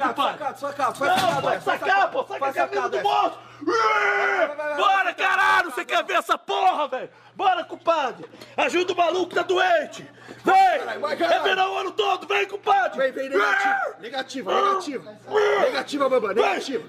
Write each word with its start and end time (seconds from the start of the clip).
Sacado, 0.00 0.58
sacado, 0.58 0.98
Não, 1.00 1.16
sacado, 1.16 1.42
pode 1.42 1.64
vai, 1.64 1.78
sacar, 1.78 2.10
pô. 2.10 2.22
Saca 2.24 2.34
a 2.34 2.38
vai 2.38 2.52
camisa 2.52 2.74
sacado, 2.76 2.96
do 2.96 3.02
bolso. 3.02 3.38
vai, 3.60 4.56
vai, 4.56 4.76
Bora, 4.76 5.04
vai, 5.04 5.14
caralho. 5.14 5.70
Você 5.70 5.84
quer 5.84 6.04
ver 6.04 6.14
essa 6.14 6.38
porra, 6.38 6.88
velho? 6.88 7.10
Bora, 7.34 7.64
compadre. 7.64 8.26
Ajuda 8.56 8.92
o 8.92 8.96
maluco 8.96 9.28
que 9.28 9.34
tá 9.34 9.42
doente. 9.42 10.08
Vem. 10.44 11.00
vai. 11.00 11.14
É 11.14 11.40
verão 11.40 11.74
o 11.74 11.78
ano 11.78 11.90
todo. 11.92 12.26
Vem, 12.26 12.46
compadre. 12.46 12.98
Vem, 12.98 13.12
vem, 13.12 13.28
negativa, 13.28 13.96
negativa, 14.00 14.52
negativa. 14.54 15.18
Negativa, 15.62 16.08
Bambam, 16.08 16.34
negativa. 16.34 16.84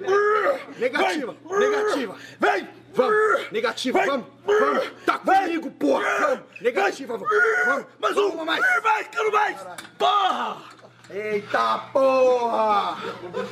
Negativa, 0.77 1.35
negativa. 1.49 2.15
Vem. 2.39 2.81
Vamos, 2.93 3.51
negativa, 3.51 3.99
Vem. 3.99 4.07
vamos, 4.09 4.27
vamos. 4.45 4.91
Tá 5.05 5.17
comigo, 5.17 5.71
porra. 5.71 6.03
Vamos, 6.19 6.39
negativa, 6.61 7.17
vamos. 7.17 7.29
vamos. 7.65 7.85
Mais 7.99 8.15
Vamos, 8.15 8.33
um. 8.35 8.45
mais. 8.45 8.83
Mais, 8.83 9.07
quero 9.07 9.31
mais. 9.31 9.57
Porra. 9.97 10.57
Eita 11.13 11.89
porra! 11.91 12.95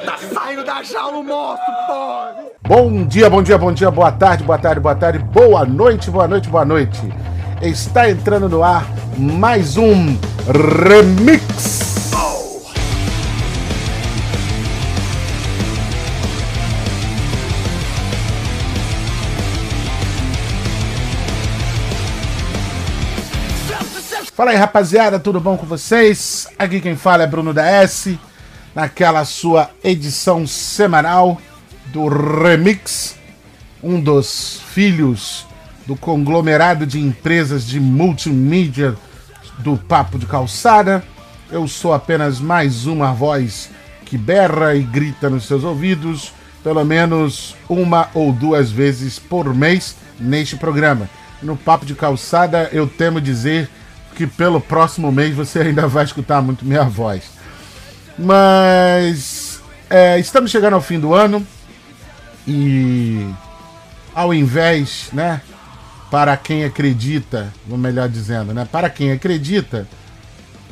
Tá 0.06 0.18
saindo 0.34 0.64
da 0.64 0.82
jaula 0.82 1.18
o 1.18 1.24
monstro, 1.24 1.74
porra! 1.88 2.36
Bom 2.66 3.06
dia, 3.06 3.30
bom 3.30 3.44
dia, 3.44 3.58
bom 3.58 3.74
dia, 3.74 3.92
boa 3.92 4.14
tarde, 4.14 4.46
boa 4.46 4.58
tarde, 4.58 4.80
boa 4.80 4.96
tarde, 4.96 5.20
boa 5.20 5.66
noite, 5.66 6.10
boa 6.10 6.26
noite, 6.26 6.48
boa 6.48 6.64
noite. 6.64 7.14
Está 7.62 8.10
entrando 8.10 8.48
no 8.48 8.64
ar 8.64 8.86
mais 9.18 9.76
um 9.76 10.18
Remix. 10.48 11.99
Fala 24.40 24.52
aí, 24.52 24.58
rapaziada, 24.58 25.20
tudo 25.20 25.38
bom 25.42 25.58
com 25.58 25.66
vocês? 25.66 26.48
Aqui 26.58 26.80
quem 26.80 26.96
fala 26.96 27.24
é 27.24 27.28
Bruno 27.28 27.54
da 27.54 27.66
S, 27.66 28.18
naquela 28.74 29.26
sua 29.26 29.70
edição 29.84 30.48
semanal 30.48 31.42
do 31.88 32.08
Remix, 32.08 33.18
um 33.84 34.00
dos 34.00 34.62
filhos 34.74 35.46
do 35.86 35.94
conglomerado 35.98 36.86
de 36.86 37.02
empresas 37.02 37.68
de 37.68 37.82
multimídia 37.82 38.96
do 39.58 39.76
Papo 39.76 40.18
de 40.18 40.26
Calçada. 40.26 41.04
Eu 41.52 41.68
sou 41.68 41.94
apenas 41.94 42.40
mais 42.40 42.86
uma 42.86 43.12
voz 43.12 43.70
que 44.06 44.18
berra 44.18 44.74
e 44.74 44.84
grita 44.84 45.30
nos 45.30 45.48
seus 45.48 45.66
ouvidos, 45.66 46.32
pelo 46.64 46.86
menos 46.86 47.58
uma 47.68 48.08
ou 48.14 48.32
duas 48.32 48.72
vezes 48.72 49.20
por 49.20 49.54
mês 49.54 49.98
neste 50.18 50.56
programa. 50.56 51.10
No 51.44 51.58
Papo 51.58 51.86
de 51.86 51.94
Calçada, 51.94 52.70
eu 52.72 52.88
temo 52.88 53.20
dizer 53.20 53.70
que 54.16 54.28
pelo 54.28 54.60
próximo 54.60 55.12
mês 55.12 55.36
você 55.36 55.60
ainda 55.60 55.88
vai 55.88 56.04
escutar 56.04 56.42
muito 56.42 56.66
minha 56.66 56.84
voz. 56.84 57.24
Mas 58.18 59.62
é, 59.90 60.20
estamos 60.20 60.52
chegando 60.52 60.74
ao 60.74 60.82
fim 60.82 61.00
do 61.00 61.14
ano 61.14 61.46
e 62.48 63.28
ao 64.14 64.34
invés, 64.34 65.10
né, 65.14 65.42
para 66.12 66.36
quem 66.36 66.66
acredita, 66.66 67.54
ou 67.70 67.78
melhor 67.78 68.10
dizendo, 68.10 68.54
né, 68.54 68.68
para 68.70 68.90
quem 68.90 69.12
acredita, 69.12 69.88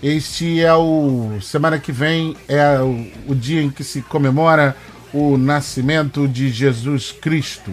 este 0.02 0.62
é 0.62 0.74
o 0.74 1.40
semana 1.42 1.80
que 1.80 1.92
vem 1.92 2.36
é 2.48 2.80
o, 2.80 3.08
o 3.28 3.36
dia 3.36 3.62
em 3.62 3.70
que 3.70 3.84
se 3.84 4.02
comemora 4.02 4.76
o 5.14 5.38
nascimento 5.38 6.28
de 6.28 6.50
Jesus 6.50 7.12
Cristo, 7.12 7.72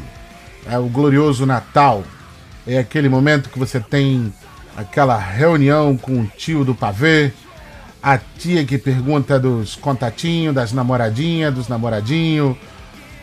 é 0.66 0.78
o 0.78 0.86
glorioso 0.86 1.44
Natal. 1.44 2.02
É 2.66 2.78
aquele 2.78 3.10
momento 3.10 3.50
que 3.50 3.58
você 3.58 3.78
tem 3.78 4.32
aquela 4.76 5.18
reunião 5.18 5.96
com 5.96 6.20
o 6.20 6.26
tio 6.26 6.64
do 6.64 6.74
pavê, 6.74 7.32
a 8.02 8.18
tia 8.18 8.64
que 8.64 8.76
pergunta 8.76 9.38
dos 9.38 9.76
contatinhos, 9.76 10.54
das 10.54 10.72
namoradinhas, 10.72 11.54
dos 11.54 11.68
namoradinhos. 11.68 12.56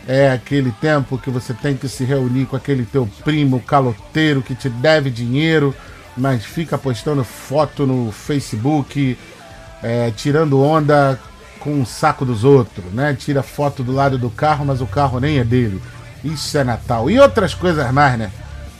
É 0.08 0.32
aquele 0.32 0.72
tempo 0.72 1.16
que 1.16 1.30
você 1.30 1.54
tem 1.54 1.76
que 1.76 1.88
se 1.88 2.04
reunir 2.04 2.46
com 2.46 2.56
aquele 2.56 2.84
teu 2.84 3.08
primo 3.24 3.60
caloteiro 3.60 4.42
que 4.42 4.54
te 4.54 4.68
deve 4.68 5.10
dinheiro, 5.10 5.72
mas 6.16 6.44
fica 6.44 6.76
postando 6.76 7.22
foto 7.22 7.86
no 7.86 8.10
Facebook, 8.10 9.16
é, 9.80 10.10
tirando 10.10 10.60
onda 10.60 11.18
com 11.60 11.80
o 11.80 11.86
saco 11.86 12.24
dos 12.24 12.42
outros, 12.42 12.84
né? 12.92 13.14
Tira 13.14 13.42
foto 13.42 13.84
do 13.84 13.92
lado 13.92 14.18
do 14.18 14.28
carro, 14.28 14.64
mas 14.64 14.80
o 14.80 14.86
carro 14.86 15.20
nem 15.20 15.38
é 15.38 15.44
dele. 15.44 15.80
Isso 16.24 16.58
é 16.58 16.64
Natal. 16.64 17.08
E 17.08 17.20
outras 17.20 17.54
coisas 17.54 17.88
mais, 17.92 18.18
né? 18.18 18.32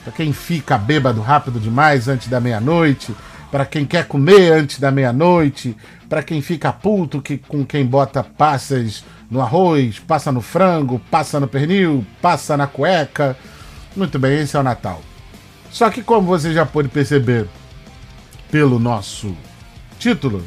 Para 0.05 0.13
quem 0.13 0.33
fica 0.33 0.77
bêbado 0.77 1.21
rápido 1.21 1.61
demais 1.61 2.09
antes 2.09 2.29
da 2.29 2.41
meia-noite, 2.41 3.15
para 3.53 3.65
quem 3.65 3.85
quer 3.85 4.07
comer 4.07 4.53
antes 4.53 4.81
da 4.81 4.91
meia-noite, 4.91 5.77
para 6.09 6.23
quem 6.23 6.41
fica 6.41 6.73
puto 6.73 7.21
que, 7.21 7.39
com 7.39 7.65
quem 7.65 7.87
bota 7.87 8.25
passas 8.25 9.05
no 9.31 9.41
arroz, 9.41 9.99
passa 9.99 10.33
no 10.33 10.41
frango, 10.41 11.01
passa 11.11 11.39
no 11.39 11.47
pernil, 11.47 12.05
passa 12.21 12.57
na 12.57 12.67
cueca. 12.67 13.37
Muito 13.95 14.19
bem, 14.19 14.41
esse 14.41 14.57
é 14.57 14.61
o 14.61 14.63
Natal. 14.63 15.01
Só 15.71 15.89
que 15.91 16.03
como 16.03 16.27
você 16.27 16.53
já 16.53 16.67
pôde 16.67 16.89
perceber 16.89 17.47
pelo 18.51 18.79
nosso 18.79 19.37
título, 19.99 20.45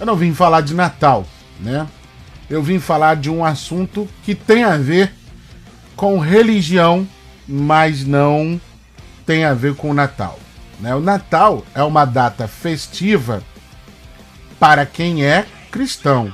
eu 0.00 0.06
não 0.06 0.16
vim 0.16 0.34
falar 0.34 0.60
de 0.60 0.74
Natal, 0.74 1.26
né? 1.60 1.86
Eu 2.50 2.62
vim 2.62 2.78
falar 2.78 3.16
de 3.16 3.30
um 3.30 3.44
assunto 3.44 4.08
que 4.24 4.34
tem 4.34 4.64
a 4.64 4.76
ver 4.76 5.12
com 5.94 6.18
religião, 6.18 7.06
mas 7.46 8.04
não 8.04 8.60
tem 9.28 9.44
a 9.44 9.52
ver 9.52 9.74
com 9.74 9.90
o 9.90 9.94
Natal. 9.94 10.38
Né? 10.80 10.94
O 10.94 11.00
Natal 11.00 11.62
é 11.74 11.82
uma 11.82 12.06
data 12.06 12.48
festiva 12.48 13.42
para 14.58 14.86
quem 14.86 15.22
é 15.22 15.44
cristão. 15.70 16.32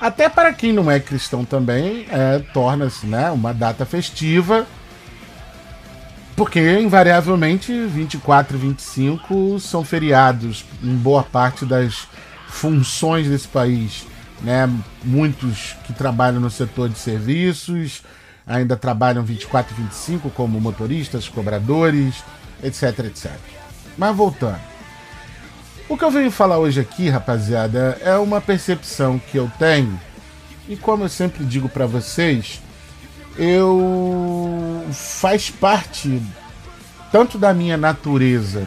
Até 0.00 0.28
para 0.28 0.52
quem 0.52 0.72
não 0.72 0.90
é 0.90 0.98
cristão 0.98 1.44
também, 1.44 2.06
é, 2.10 2.40
torna-se 2.52 3.06
né, 3.06 3.30
uma 3.30 3.54
data 3.54 3.86
festiva, 3.86 4.66
porque 6.34 6.80
invariavelmente 6.80 7.72
24 7.86 8.56
e 8.56 8.60
25 8.60 9.60
são 9.60 9.84
feriados 9.84 10.64
em 10.82 10.96
boa 10.96 11.22
parte 11.22 11.64
das 11.64 12.08
funções 12.48 13.28
desse 13.28 13.46
país. 13.46 14.04
Né? 14.40 14.68
Muitos 15.04 15.76
que 15.84 15.92
trabalham 15.92 16.40
no 16.40 16.50
setor 16.50 16.88
de 16.88 16.98
serviços, 16.98 18.02
ainda 18.50 18.76
trabalham 18.76 19.22
24 19.22 19.72
e 19.72 19.82
25 19.82 20.28
como 20.30 20.60
motoristas, 20.60 21.28
cobradores, 21.28 22.16
etc, 22.62 22.98
etc. 23.06 23.30
Mas 23.96 24.16
voltando. 24.16 24.60
O 25.88 25.96
que 25.96 26.04
eu 26.04 26.10
venho 26.10 26.30
falar 26.30 26.58
hoje 26.58 26.80
aqui, 26.80 27.08
rapaziada, 27.08 27.96
é 28.00 28.16
uma 28.16 28.40
percepção 28.40 29.18
que 29.18 29.36
eu 29.36 29.50
tenho. 29.58 29.98
E 30.68 30.76
como 30.76 31.04
eu 31.04 31.08
sempre 31.08 31.44
digo 31.44 31.68
para 31.68 31.86
vocês, 31.86 32.60
eu 33.38 34.84
faz 34.92 35.48
parte 35.50 36.20
tanto 37.12 37.38
da 37.38 37.54
minha 37.54 37.76
natureza 37.76 38.66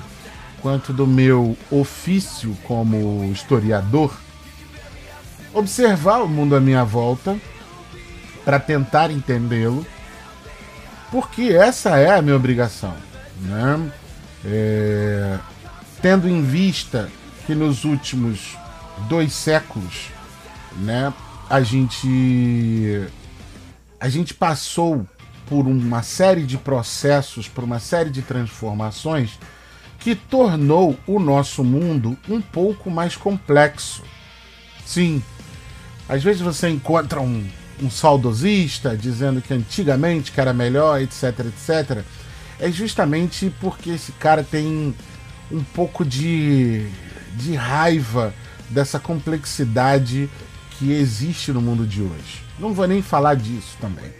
quanto 0.61 0.93
do 0.93 1.05
meu 1.05 1.57
ofício 1.69 2.57
como 2.63 3.25
historiador 3.31 4.17
observar 5.53 6.21
o 6.21 6.27
mundo 6.27 6.55
à 6.55 6.59
minha 6.59 6.83
volta 6.83 7.37
para 8.43 8.59
tentar 8.59 9.11
entendê-lo, 9.11 9.85
porque 11.11 11.43
essa 11.43 11.97
é 11.97 12.15
a 12.17 12.21
minha 12.21 12.35
obrigação, 12.35 12.95
né? 13.41 13.91
É, 14.45 15.37
tendo 16.01 16.27
em 16.27 16.41
vista 16.41 17.09
que 17.45 17.55
nos 17.55 17.85
últimos 17.85 18.57
dois 19.07 19.33
séculos, 19.33 20.09
né, 20.77 21.13
a 21.49 21.61
gente 21.61 23.07
a 23.99 24.09
gente 24.09 24.33
passou 24.33 25.07
por 25.45 25.65
uma 25.67 26.03
série 26.03 26.43
de 26.43 26.57
processos, 26.57 27.47
por 27.47 27.63
uma 27.63 27.79
série 27.79 28.09
de 28.09 28.21
transformações 28.21 29.39
que 29.99 30.15
tornou 30.15 30.97
o 31.07 31.19
nosso 31.19 31.63
mundo 31.63 32.17
um 32.27 32.41
pouco 32.41 32.91
mais 32.91 33.15
complexo. 33.15 34.03
Sim, 34.85 35.23
às 36.09 36.21
vezes 36.21 36.41
você 36.41 36.67
encontra 36.69 37.21
um, 37.21 37.47
um 37.81 37.89
saudosista 37.89 38.95
dizendo 38.95 39.41
que 39.41 39.53
antigamente 39.53 40.31
que 40.31 40.39
era 40.39 40.53
melhor, 40.53 41.01
etc, 41.01 41.39
etc. 41.39 42.03
É 42.59 42.71
justamente 42.71 43.53
porque 43.59 43.91
esse 43.91 44.11
cara 44.13 44.43
tem 44.43 44.93
um 45.51 45.63
pouco 45.63 46.05
de, 46.05 46.87
de 47.35 47.55
raiva 47.55 48.33
dessa 48.69 48.99
complexidade 48.99 50.29
que 50.71 50.91
existe 50.91 51.51
no 51.51 51.61
mundo 51.61 51.85
de 51.85 52.01
hoje. 52.01 52.43
Não 52.59 52.73
vou 52.73 52.87
nem 52.87 53.01
falar 53.01 53.35
disso 53.35 53.77
também. 53.79 54.11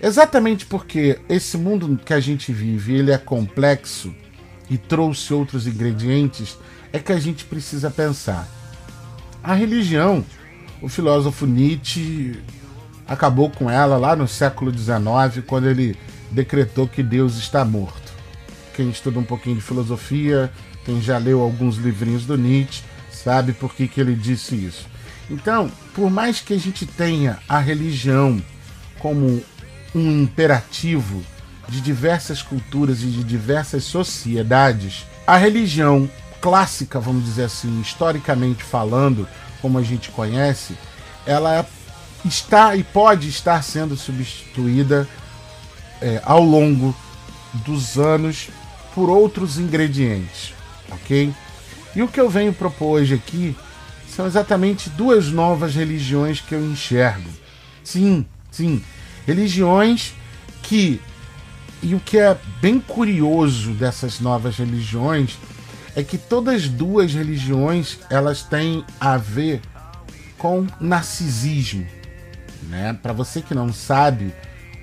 Exatamente 0.00 0.66
porque 0.66 1.20
esse 1.28 1.56
mundo 1.56 1.98
que 2.04 2.12
a 2.12 2.20
gente 2.20 2.52
vive, 2.52 2.94
ele 2.94 3.12
é 3.12 3.18
complexo 3.18 4.12
e 4.68 4.76
trouxe 4.76 5.32
outros 5.32 5.66
ingredientes, 5.66 6.58
é 6.92 6.98
que 6.98 7.12
a 7.12 7.18
gente 7.18 7.44
precisa 7.44 7.90
pensar. 7.90 8.48
A 9.42 9.54
religião, 9.54 10.24
o 10.82 10.88
filósofo 10.88 11.46
Nietzsche 11.46 12.42
acabou 13.06 13.48
com 13.48 13.70
ela 13.70 13.96
lá 13.96 14.16
no 14.16 14.26
século 14.26 14.76
XIX, 14.76 15.44
quando 15.46 15.68
ele 15.68 15.96
decretou 16.30 16.88
que 16.88 17.02
Deus 17.02 17.36
está 17.36 17.64
morto. 17.64 18.12
Quem 18.74 18.90
estuda 18.90 19.18
um 19.18 19.24
pouquinho 19.24 19.56
de 19.56 19.62
filosofia, 19.62 20.50
quem 20.84 21.00
já 21.00 21.18
leu 21.18 21.40
alguns 21.40 21.76
livrinhos 21.76 22.24
do 22.26 22.36
Nietzsche, 22.36 22.82
sabe 23.10 23.52
por 23.52 23.74
que, 23.74 23.86
que 23.86 24.00
ele 24.00 24.16
disse 24.16 24.56
isso. 24.56 24.86
Então, 25.30 25.70
por 25.94 26.10
mais 26.10 26.40
que 26.40 26.52
a 26.52 26.58
gente 26.58 26.84
tenha 26.84 27.38
a 27.48 27.58
religião 27.58 28.42
como 28.98 29.42
um 29.94 30.22
imperativo 30.22 31.22
de 31.68 31.80
diversas 31.80 32.42
culturas 32.42 33.02
e 33.02 33.06
de 33.06 33.22
diversas 33.22 33.84
sociedades, 33.84 35.06
a 35.26 35.36
religião 35.36 36.10
clássica, 36.40 36.98
vamos 36.98 37.24
dizer 37.24 37.44
assim, 37.44 37.80
historicamente 37.80 38.64
falando, 38.64 39.28
como 39.62 39.78
a 39.78 39.82
gente 39.82 40.10
conhece, 40.10 40.76
ela 41.24 41.64
está 42.24 42.76
e 42.76 42.82
pode 42.82 43.28
estar 43.28 43.62
sendo 43.62 43.96
substituída 43.96 45.08
é, 46.00 46.20
ao 46.24 46.42
longo 46.42 46.94
dos 47.54 47.96
anos 47.96 48.48
por 48.94 49.08
outros 49.08 49.58
ingredientes, 49.58 50.52
ok? 50.90 51.32
E 51.94 52.02
o 52.02 52.08
que 52.08 52.20
eu 52.20 52.28
venho 52.28 52.52
propor 52.52 53.00
hoje 53.00 53.14
aqui 53.14 53.56
são 54.08 54.26
exatamente 54.26 54.90
duas 54.90 55.28
novas 55.28 55.74
religiões 55.74 56.40
que 56.40 56.54
eu 56.54 56.64
enxergo. 56.64 57.30
Sim, 57.84 58.26
sim, 58.50 58.82
religiões 59.26 60.12
que 60.62 61.00
e 61.82 61.94
o 61.94 62.00
que 62.00 62.16
é 62.16 62.38
bem 62.60 62.78
curioso 62.78 63.72
dessas 63.72 64.20
novas 64.20 64.56
religiões 64.56 65.36
é 65.94 66.02
que 66.02 66.16
todas 66.16 66.68
duas 66.68 67.12
religiões 67.12 67.98
elas 68.10 68.42
têm 68.42 68.84
a 69.00 69.16
ver 69.16 69.60
com 70.38 70.66
narcisismo, 70.80 71.86
né? 72.64 72.98
Para 73.02 73.12
você 73.12 73.40
que 73.40 73.54
não 73.54 73.72
sabe, 73.72 74.34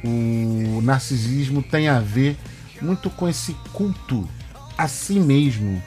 o 0.03 0.81
narcisismo 0.81 1.61
tem 1.61 1.89
a 1.89 1.99
ver 1.99 2.37
muito 2.81 3.09
com 3.09 3.27
esse 3.27 3.53
culto 3.73 4.27
a 4.77 4.87
si 4.87 5.19
mesmo, 5.19 5.81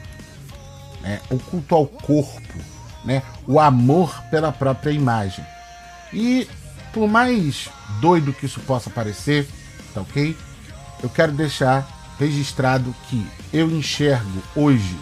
né? 1.01 1.19
o 1.31 1.39
culto 1.39 1.73
ao 1.73 1.87
corpo, 1.87 2.59
né? 3.03 3.23
o 3.47 3.59
amor 3.59 4.23
pela 4.29 4.51
própria 4.51 4.91
imagem. 4.91 5.43
E 6.13 6.47
por 6.93 7.07
mais 7.07 7.69
doido 7.99 8.33
que 8.33 8.45
isso 8.45 8.59
possa 8.61 8.89
parecer, 8.89 9.47
tá 9.93 10.01
ok? 10.01 10.37
Eu 11.01 11.09
quero 11.09 11.31
deixar 11.31 11.87
registrado 12.19 12.93
que 13.09 13.25
eu 13.51 13.69
enxergo 13.71 14.43
hoje, 14.55 14.95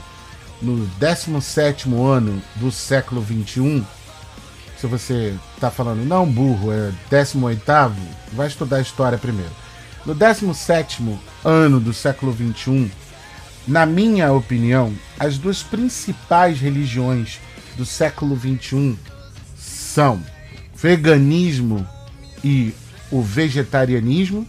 no 0.61 0.85
17 0.99 1.89
ano 1.93 2.41
do 2.55 2.71
século 2.71 3.21
21, 3.21 3.83
se 4.77 4.87
você 4.87 5.35
está 5.55 5.69
falando, 5.69 6.05
não, 6.05 6.25
burro, 6.25 6.71
é 6.71 6.91
18, 7.09 7.61
vai 8.33 8.47
estudar 8.47 8.81
história 8.81 9.17
primeiro. 9.17 9.51
No 10.05 10.13
17 10.13 11.19
ano 11.43 11.79
do 11.79 11.93
século 11.93 12.31
21, 12.31 12.89
na 13.67 13.85
minha 13.85 14.31
opinião, 14.31 14.93
as 15.19 15.37
duas 15.37 15.61
principais 15.61 16.59
religiões 16.59 17.39
do 17.77 17.85
século 17.85 18.35
21 18.35 18.97
são 19.55 20.21
veganismo 20.75 21.87
e 22.43 22.73
o 23.11 23.21
vegetarianismo, 23.21 24.47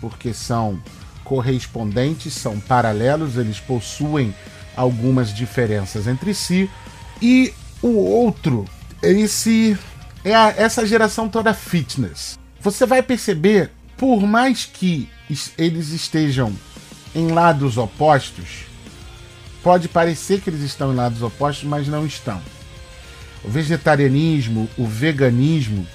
porque 0.00 0.34
são 0.34 0.82
correspondentes, 1.22 2.32
são 2.32 2.58
paralelos, 2.58 3.36
eles 3.36 3.60
possuem 3.60 4.34
algumas 4.76 5.34
diferenças 5.34 6.06
entre 6.06 6.34
si, 6.34 6.70
e 7.20 7.52
o 7.82 7.88
outro 7.88 8.64
esse 9.02 9.78
é 10.24 10.34
a, 10.34 10.54
essa 10.56 10.86
geração 10.86 11.28
toda 11.28 11.54
fitness. 11.54 12.38
Você 12.60 12.84
vai 12.84 13.02
perceber, 13.02 13.70
por 13.96 14.20
mais 14.22 14.66
que 14.66 15.08
eles 15.56 15.88
estejam 15.88 16.52
em 17.14 17.28
lados 17.28 17.78
opostos, 17.78 18.66
pode 19.62 19.88
parecer 19.88 20.40
que 20.40 20.50
eles 20.50 20.60
estão 20.60 20.92
em 20.92 20.96
lados 20.96 21.22
opostos, 21.22 21.64
mas 21.64 21.88
não 21.88 22.04
estão. 22.04 22.40
O 23.42 23.48
vegetarianismo, 23.48 24.68
o 24.76 24.86
veganismo, 24.86 25.86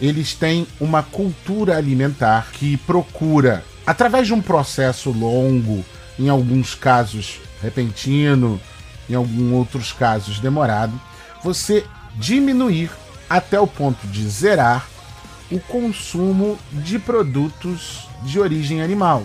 eles 0.00 0.34
têm 0.34 0.66
uma 0.80 1.02
cultura 1.02 1.76
alimentar 1.76 2.50
que 2.52 2.76
procura, 2.78 3.64
através 3.86 4.26
de 4.26 4.34
um 4.34 4.40
processo 4.40 5.10
longo, 5.10 5.84
em 6.18 6.28
alguns 6.28 6.74
casos 6.74 7.40
repentino, 7.62 8.60
em 9.08 9.14
alguns 9.14 9.52
outros 9.52 9.92
casos 9.92 10.38
demorado, 10.40 10.98
você 11.42 11.84
diminuir 12.14 12.90
até 13.28 13.58
o 13.60 13.66
ponto 13.66 14.06
de 14.06 14.28
zerar 14.28 14.86
o 15.50 15.58
consumo 15.60 16.58
de 16.72 16.98
produtos 16.98 18.06
de 18.22 18.38
origem 18.38 18.82
animal. 18.82 19.24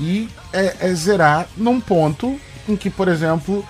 E 0.00 0.28
é, 0.52 0.76
é 0.80 0.94
zerar 0.94 1.48
num 1.56 1.80
ponto 1.80 2.38
em 2.68 2.76
que, 2.76 2.90
por 2.90 3.08
exemplo, 3.08 3.64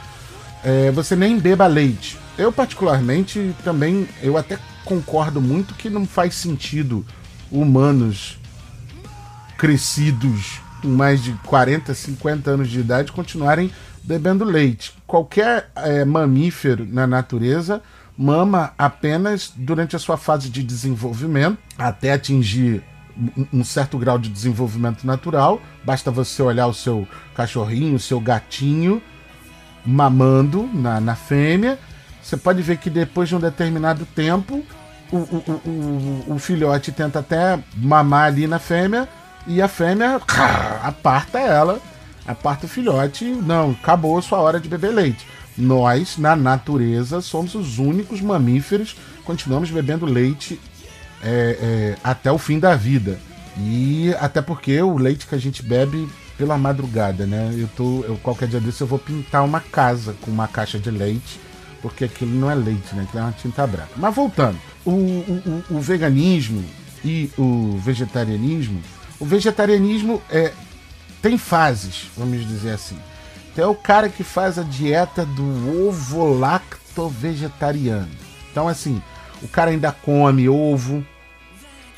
é, 0.62 0.90
você 0.90 1.16
nem 1.16 1.38
beba 1.38 1.66
leite. 1.66 2.18
Eu 2.36 2.52
particularmente 2.52 3.54
também, 3.64 4.08
eu 4.22 4.36
até 4.36 4.58
concordo 4.84 5.40
muito 5.40 5.74
que 5.74 5.90
não 5.90 6.06
faz 6.06 6.34
sentido 6.34 7.04
humanos 7.50 8.38
crescidos 9.56 10.60
com 10.80 10.88
mais 10.88 11.22
de 11.22 11.32
40, 11.44 11.92
50 11.94 12.50
anos 12.50 12.68
de 12.68 12.80
idade 12.80 13.12
continuarem 13.12 13.70
bebendo 14.02 14.44
leite. 14.44 14.94
Qualquer 15.06 15.70
é, 15.76 16.04
mamífero 16.04 16.86
na 16.86 17.06
natureza 17.06 17.82
mama 18.16 18.72
apenas 18.76 19.52
durante 19.54 19.94
a 19.94 19.98
sua 19.98 20.16
fase 20.16 20.48
de 20.50 20.62
desenvolvimento, 20.62 21.58
até 21.76 22.12
atingir 22.12 22.82
um 23.52 23.64
certo 23.64 23.98
grau 23.98 24.18
de 24.18 24.28
desenvolvimento 24.28 25.06
natural. 25.06 25.60
Basta 25.84 26.10
você 26.10 26.42
olhar 26.42 26.66
o 26.66 26.74
seu 26.74 27.06
cachorrinho, 27.34 27.96
o 27.96 28.00
seu 28.00 28.20
gatinho 28.20 29.02
mamando 29.84 30.68
na, 30.72 31.00
na 31.00 31.14
fêmea. 31.14 31.78
Você 32.22 32.36
pode 32.36 32.62
ver 32.62 32.78
que 32.78 32.90
depois 32.90 33.28
de 33.28 33.36
um 33.36 33.40
determinado 33.40 34.04
tempo, 34.04 34.64
o, 35.10 35.16
o, 35.16 35.62
o, 35.64 36.34
o 36.34 36.38
filhote 36.38 36.92
tenta 36.92 37.20
até 37.20 37.58
mamar 37.76 38.26
ali 38.26 38.46
na 38.46 38.58
fêmea 38.58 39.08
e 39.48 39.60
a 39.60 39.66
fêmea 39.66 40.20
aparta 40.84 41.38
ela 41.38 41.80
aparta 42.28 42.66
o 42.66 42.68
filhote, 42.68 43.24
não, 43.24 43.70
acabou 43.70 44.18
a 44.18 44.22
sua 44.22 44.38
hora 44.38 44.60
de 44.60 44.68
beber 44.68 44.92
leite. 44.92 45.26
Nós, 45.56 46.18
na 46.18 46.36
natureza, 46.36 47.22
somos 47.22 47.54
os 47.54 47.78
únicos 47.78 48.20
mamíferos, 48.20 48.94
continuamos 49.24 49.70
bebendo 49.70 50.04
leite 50.04 50.60
é, 51.22 51.58
é, 51.60 51.96
até 52.04 52.30
o 52.30 52.38
fim 52.38 52.58
da 52.58 52.76
vida. 52.76 53.18
E 53.56 54.14
até 54.20 54.42
porque 54.42 54.80
o 54.82 54.98
leite 54.98 55.26
que 55.26 55.34
a 55.34 55.38
gente 55.38 55.62
bebe 55.62 56.06
pela 56.36 56.56
madrugada, 56.56 57.26
né? 57.26 57.52
Eu 57.56 57.68
tô, 57.76 58.04
eu, 58.04 58.16
qualquer 58.22 58.46
dia 58.46 58.60
desse 58.60 58.82
eu 58.82 58.86
vou 58.86 58.98
pintar 58.98 59.44
uma 59.44 59.58
casa 59.58 60.14
com 60.20 60.30
uma 60.30 60.46
caixa 60.46 60.78
de 60.78 60.90
leite, 60.90 61.40
porque 61.82 62.04
aquilo 62.04 62.30
não 62.30 62.48
é 62.48 62.54
leite, 62.54 62.94
né? 62.94 63.02
Aquilo 63.02 63.20
é 63.20 63.22
uma 63.22 63.32
tinta 63.32 63.66
branca. 63.66 63.90
Mas 63.96 64.14
voltando, 64.14 64.58
o, 64.84 64.90
o, 64.90 65.64
o 65.70 65.80
veganismo 65.80 66.62
e 67.04 67.30
o 67.36 67.76
vegetarianismo, 67.82 68.80
o 69.20 69.24
vegetarianismo 69.24 70.22
é, 70.30 70.52
tem 71.20 71.36
fases, 71.36 72.08
vamos 72.16 72.46
dizer 72.46 72.72
assim. 72.72 72.98
Então 73.52 73.64
é 73.64 73.68
o 73.68 73.74
cara 73.74 74.08
que 74.08 74.22
faz 74.22 74.58
a 74.58 74.62
dieta 74.62 75.24
do 75.24 75.88
ovo 75.88 76.38
lacto 76.38 77.08
vegetariano. 77.08 78.08
Então, 78.50 78.68
assim, 78.68 79.02
o 79.42 79.48
cara 79.48 79.70
ainda 79.70 79.90
come 79.92 80.48
ovo, 80.48 81.04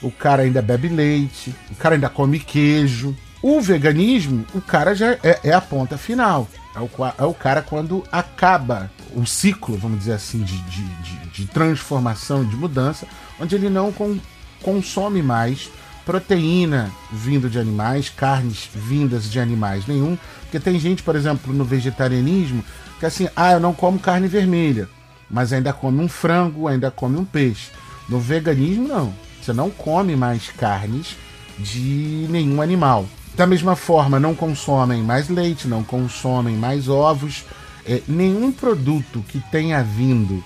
o 0.03 0.11
cara 0.11 0.43
ainda 0.43 0.63
bebe 0.63 0.89
leite, 0.89 1.55
o 1.71 1.75
cara 1.75 1.95
ainda 1.95 2.09
come 2.09 2.39
queijo. 2.39 3.15
O 3.43 3.61
veganismo, 3.61 4.45
o 4.55 4.61
cara 4.61 4.95
já 4.95 5.13
é, 5.23 5.41
é 5.45 5.53
a 5.53 5.61
ponta 5.61 5.97
final. 5.97 6.49
É 6.75 6.81
o, 6.81 6.91
é 7.19 7.25
o, 7.25 7.35
cara 7.35 7.63
quando 7.63 8.05
acaba 8.13 8.91
o 9.15 9.27
ciclo, 9.27 9.77
vamos 9.77 9.99
dizer 9.99 10.13
assim, 10.13 10.43
de, 10.43 10.57
de, 10.63 10.83
de, 10.85 11.17
de 11.29 11.47
transformação, 11.47 12.45
de 12.45 12.55
mudança, 12.55 13.07
onde 13.41 13.55
ele 13.55 13.69
não 13.69 13.91
com, 13.91 14.19
consome 14.63 15.23
mais 15.23 15.71
proteína 16.11 16.91
vindo 17.13 17.49
de 17.49 17.57
animais, 17.57 18.09
carnes 18.09 18.69
vindas 18.75 19.31
de 19.31 19.39
animais 19.39 19.87
nenhum. 19.87 20.19
Porque 20.41 20.59
tem 20.59 20.77
gente, 20.77 21.05
por 21.05 21.15
exemplo, 21.15 21.55
no 21.55 21.65
vegetarianismo, 21.65 22.65
que 22.99 23.07
assim, 23.07 23.29
ah, 23.37 23.53
eu 23.53 23.61
não 23.61 23.73
como 23.73 23.97
carne 23.97 24.27
vermelha, 24.27 24.89
mas 25.31 25.53
ainda 25.53 25.73
come 25.73 26.01
um 26.01 26.09
frango, 26.09 26.67
ainda 26.67 26.91
come 26.91 27.17
um 27.17 27.25
peixe. 27.25 27.71
No 28.09 28.19
veganismo, 28.19 28.89
não. 28.89 29.15
Você 29.41 29.53
não 29.53 29.71
come 29.71 30.17
mais 30.17 30.49
carnes 30.49 31.17
de 31.57 32.27
nenhum 32.29 32.61
animal. 32.61 33.07
Da 33.37 33.47
mesma 33.47 33.77
forma, 33.77 34.19
não 34.19 34.35
consomem 34.35 35.05
mais 35.05 35.29
leite, 35.29 35.69
não 35.69 35.85
consomem 35.85 36.57
mais 36.57 36.89
ovos. 36.89 37.45
É, 37.87 38.03
nenhum 38.09 38.51
produto 38.51 39.25
que 39.29 39.39
tenha 39.53 39.81
vindo 39.81 40.43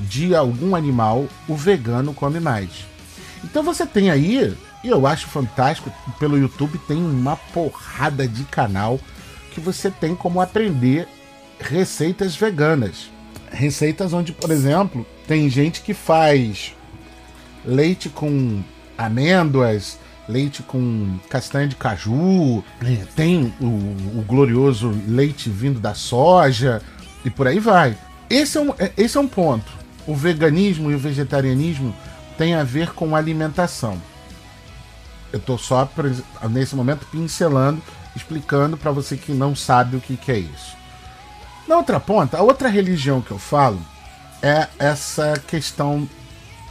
de 0.00 0.34
algum 0.34 0.74
animal, 0.74 1.26
o 1.46 1.54
vegano 1.54 2.14
come 2.14 2.40
mais. 2.40 2.70
Então 3.44 3.62
você 3.62 3.84
tem 3.84 4.10
aí 4.10 4.56
e 4.84 4.90
eu 4.90 5.06
acho 5.06 5.26
fantástico, 5.28 5.90
pelo 6.18 6.38
YouTube 6.38 6.78
tem 6.86 6.98
uma 6.98 7.36
porrada 7.36 8.28
de 8.28 8.44
canal 8.44 9.00
que 9.50 9.58
você 9.58 9.90
tem 9.90 10.14
como 10.14 10.42
aprender 10.42 11.08
receitas 11.58 12.36
veganas. 12.36 13.10
Receitas 13.50 14.12
onde, 14.12 14.32
por 14.32 14.50
exemplo, 14.50 15.06
tem 15.26 15.48
gente 15.48 15.80
que 15.80 15.94
faz 15.94 16.74
leite 17.64 18.10
com 18.10 18.62
amêndoas, 18.98 19.98
leite 20.28 20.62
com 20.62 21.18
castanha 21.30 21.66
de 21.66 21.76
caju, 21.76 22.62
tem 23.16 23.54
o, 23.58 24.18
o, 24.18 24.24
glorioso 24.26 24.92
leite 25.08 25.48
vindo 25.48 25.80
da 25.80 25.94
soja 25.94 26.82
e 27.24 27.30
por 27.30 27.46
aí 27.46 27.58
vai. 27.58 27.96
Esse 28.28 28.58
é 28.58 28.60
um, 28.60 28.74
é, 28.78 28.92
esse 28.98 29.16
é 29.16 29.20
um 29.20 29.28
ponto. 29.28 29.72
o 30.06 30.14
veganismo 30.14 30.90
e 30.90 30.94
o 30.94 30.98
vegetarianismo 30.98 31.94
têm 32.36 32.54
a 32.54 32.64
ver 32.64 32.92
com 32.92 33.16
alimentação. 33.16 33.98
Eu 35.34 35.38
estou 35.38 35.58
só 35.58 35.90
nesse 36.48 36.76
momento 36.76 37.04
pincelando, 37.10 37.82
explicando 38.14 38.76
para 38.76 38.92
você 38.92 39.16
que 39.16 39.32
não 39.32 39.56
sabe 39.56 39.96
o 39.96 40.00
que, 40.00 40.16
que 40.16 40.30
é 40.30 40.38
isso. 40.38 40.76
Na 41.66 41.76
outra 41.76 41.98
ponta, 41.98 42.38
a 42.38 42.42
outra 42.42 42.68
religião 42.68 43.20
que 43.20 43.32
eu 43.32 43.38
falo 43.38 43.80
é 44.40 44.68
essa 44.78 45.32
questão 45.44 46.08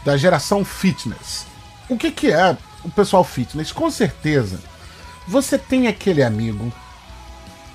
da 0.05 0.15
geração 0.15 0.63
fitness. 0.63 1.45
O 1.89 1.97
que, 1.97 2.09
que 2.09 2.31
é 2.31 2.57
o 2.85 2.89
pessoal 2.89 3.25
fitness? 3.25 3.73
Com 3.73 3.91
certeza, 3.91 4.61
você 5.27 5.57
tem 5.57 5.89
aquele 5.89 6.23
amigo 6.23 6.71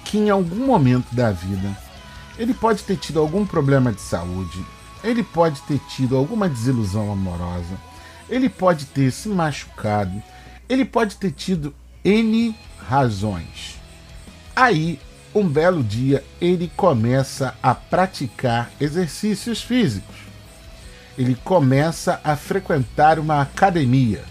que 0.06 0.16
em 0.16 0.30
algum 0.30 0.64
momento 0.64 1.14
da 1.14 1.30
vida 1.30 1.76
ele 2.38 2.54
pode 2.54 2.82
ter 2.84 2.96
tido 2.96 3.20
algum 3.20 3.44
problema 3.44 3.92
de 3.92 4.00
saúde, 4.00 4.64
ele 5.04 5.22
pode 5.22 5.60
ter 5.64 5.80
tido 5.80 6.16
alguma 6.16 6.48
desilusão 6.48 7.12
amorosa, 7.12 7.78
ele 8.26 8.48
pode 8.48 8.86
ter 8.86 9.12
se 9.12 9.28
machucado, 9.28 10.22
ele 10.68 10.84
pode 10.84 11.16
ter 11.16 11.32
tido 11.32 11.74
N 12.04 12.54
razões. 12.88 13.78
Aí 14.54 14.98
um 15.34 15.46
belo 15.46 15.82
dia 15.82 16.24
ele 16.40 16.70
começa 16.76 17.54
a 17.62 17.74
praticar 17.74 18.70
exercícios 18.80 19.62
físicos. 19.62 20.16
Ele 21.16 21.34
começa 21.44 22.20
a 22.22 22.36
frequentar 22.36 23.18
uma 23.18 23.42
academia. 23.42 24.22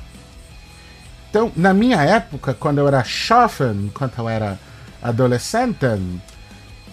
Então, 1.30 1.52
na 1.56 1.74
minha 1.74 2.02
época, 2.02 2.54
quando 2.54 2.78
eu 2.78 2.88
era 2.88 3.04
jovem, 3.04 3.92
quando 3.94 4.14
eu 4.18 4.30
era 4.30 4.58
adolescente, 5.02 5.86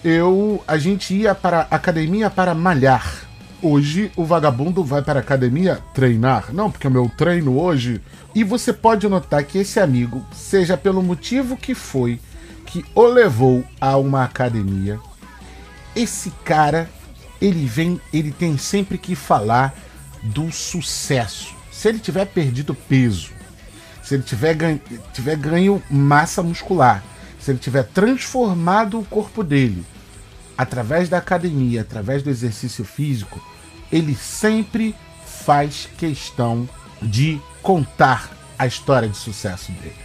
eu 0.03 0.63
a 0.67 0.77
gente 0.77 1.13
ia 1.13 1.33
para 1.33 1.67
a 1.71 1.75
academia 1.75 2.29
para 2.29 2.53
malhar. 2.53 3.24
Hoje 3.67 4.11
o 4.15 4.23
vagabundo 4.23 4.83
vai 4.83 5.01
para 5.01 5.19
a 5.19 5.23
academia 5.23 5.79
treinar. 5.91 6.53
Não, 6.53 6.69
porque 6.69 6.87
o 6.87 6.91
meu 6.91 7.09
treino 7.09 7.59
hoje. 7.59 7.99
E 8.35 8.43
você 8.43 8.71
pode 8.71 9.09
notar 9.09 9.43
que 9.43 9.57
esse 9.57 9.79
amigo, 9.79 10.23
seja 10.31 10.77
pelo 10.77 11.01
motivo 11.01 11.57
que 11.57 11.73
foi, 11.73 12.21
que 12.63 12.85
o 12.93 13.07
levou 13.07 13.63
a 13.81 13.97
uma 13.97 14.23
academia, 14.23 14.99
esse 15.95 16.29
cara, 16.43 16.87
ele 17.41 17.65
vem, 17.65 17.99
ele 18.13 18.31
tem 18.31 18.55
sempre 18.55 18.99
que 18.99 19.15
falar 19.15 19.73
do 20.21 20.51
sucesso. 20.51 21.55
Se 21.71 21.89
ele 21.89 21.97
tiver 21.97 22.25
perdido 22.25 22.75
peso, 22.75 23.31
se 24.03 24.13
ele 24.13 24.21
tiver 24.21 24.53
ganho, 24.53 24.79
tiver 25.11 25.37
ganho 25.37 25.81
massa 25.89 26.43
muscular, 26.43 27.03
se 27.39 27.49
ele 27.49 27.57
tiver 27.57 27.81
transformado 27.85 28.99
o 28.99 29.05
corpo 29.05 29.43
dele 29.43 29.83
através 30.55 31.09
da 31.09 31.17
academia, 31.17 31.81
através 31.81 32.21
do 32.21 32.29
exercício 32.29 32.85
físico, 32.85 33.41
ele 33.95 34.15
sempre 34.15 34.95
faz 35.25 35.87
questão 35.97 36.67
de 37.01 37.39
contar 37.61 38.29
a 38.57 38.65
história 38.65 39.07
de 39.07 39.17
sucesso 39.17 39.71
dele. 39.73 39.95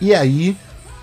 E 0.00 0.14
aí 0.14 0.56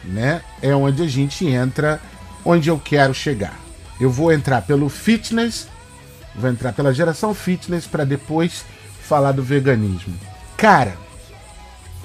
né? 0.07 0.41
É 0.61 0.75
onde 0.75 1.01
a 1.01 1.07
gente 1.07 1.45
entra 1.45 2.01
onde 2.43 2.69
eu 2.69 2.79
quero 2.79 3.13
chegar. 3.13 3.57
Eu 3.99 4.09
vou 4.09 4.31
entrar 4.31 4.61
pelo 4.61 4.89
fitness, 4.89 5.67
vou 6.35 6.49
entrar 6.49 6.73
pela 6.73 6.93
geração 6.93 7.33
fitness 7.33 7.87
para 7.87 8.03
depois 8.03 8.65
falar 9.01 9.31
do 9.31 9.43
veganismo. 9.43 10.15
Cara, 10.57 10.95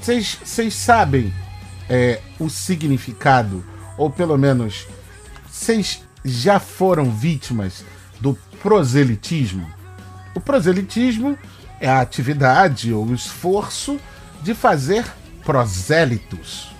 vocês 0.00 0.74
sabem 0.74 1.32
é, 1.88 2.20
o 2.38 2.48
significado, 2.48 3.64
ou 3.98 4.10
pelo 4.10 4.38
menos 4.38 4.86
vocês 5.50 6.02
já 6.24 6.60
foram 6.60 7.10
vítimas 7.10 7.84
proselitismo? 8.62 9.66
O 10.34 10.40
proselitismo 10.40 11.38
é 11.80 11.88
a 11.88 12.00
atividade 12.00 12.92
ou 12.92 13.06
o 13.06 13.14
esforço 13.14 13.98
de 14.42 14.54
fazer 14.54 15.04
prosélitos 15.44 16.70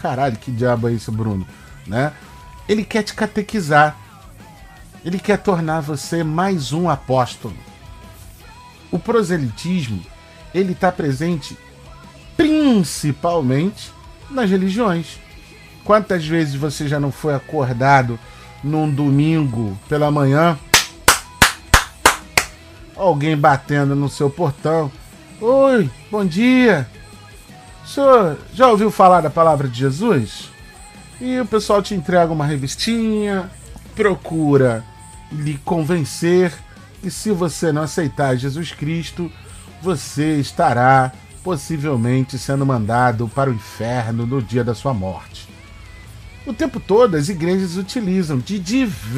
caralho, 0.00 0.36
que 0.36 0.50
diabo 0.50 0.88
é 0.88 0.92
isso, 0.92 1.10
Bruno? 1.10 1.46
Né? 1.86 2.12
Ele 2.68 2.84
quer 2.84 3.02
te 3.02 3.14
catequizar. 3.14 3.96
Ele 5.04 5.18
quer 5.18 5.38
tornar 5.38 5.80
você 5.80 6.22
mais 6.22 6.72
um 6.72 6.88
apóstolo. 6.88 7.56
O 8.90 8.98
proselitismo, 8.98 10.04
ele 10.54 10.72
está 10.72 10.90
presente 10.90 11.56
principalmente 12.36 13.92
nas 14.30 14.50
religiões. 14.50 15.18
Quantas 15.84 16.26
vezes 16.26 16.54
você 16.54 16.86
já 16.86 17.00
não 17.00 17.10
foi 17.10 17.34
acordado 17.34 18.18
num 18.62 18.90
domingo 18.90 19.78
pela 19.88 20.10
manhã? 20.10 20.58
Alguém 22.98 23.36
batendo 23.36 23.94
no 23.94 24.08
seu 24.08 24.28
portão. 24.28 24.90
Oi, 25.40 25.88
bom 26.10 26.26
dia. 26.26 26.88
O 27.84 27.86
senhor 27.86 28.36
já 28.52 28.68
ouviu 28.68 28.90
falar 28.90 29.20
da 29.20 29.30
palavra 29.30 29.68
de 29.68 29.78
Jesus? 29.78 30.50
E 31.20 31.38
o 31.38 31.46
pessoal 31.46 31.80
te 31.80 31.94
entrega 31.94 32.32
uma 32.32 32.44
revistinha, 32.44 33.48
procura 33.94 34.84
lhe 35.30 35.56
convencer 35.58 36.52
que 37.00 37.10
se 37.10 37.30
você 37.30 37.70
não 37.70 37.82
aceitar 37.82 38.36
Jesus 38.36 38.72
Cristo, 38.72 39.30
você 39.80 40.34
estará 40.36 41.12
possivelmente 41.44 42.36
sendo 42.36 42.66
mandado 42.66 43.28
para 43.28 43.48
o 43.48 43.54
inferno 43.54 44.26
no 44.26 44.42
dia 44.42 44.64
da 44.64 44.74
sua 44.74 44.92
morte. 44.92 45.48
O 46.48 46.54
tempo 46.54 46.80
todo 46.80 47.14
as 47.14 47.28
igrejas 47.28 47.76
utilizam 47.76 48.38
de 48.38 48.58
diversos 48.58 49.12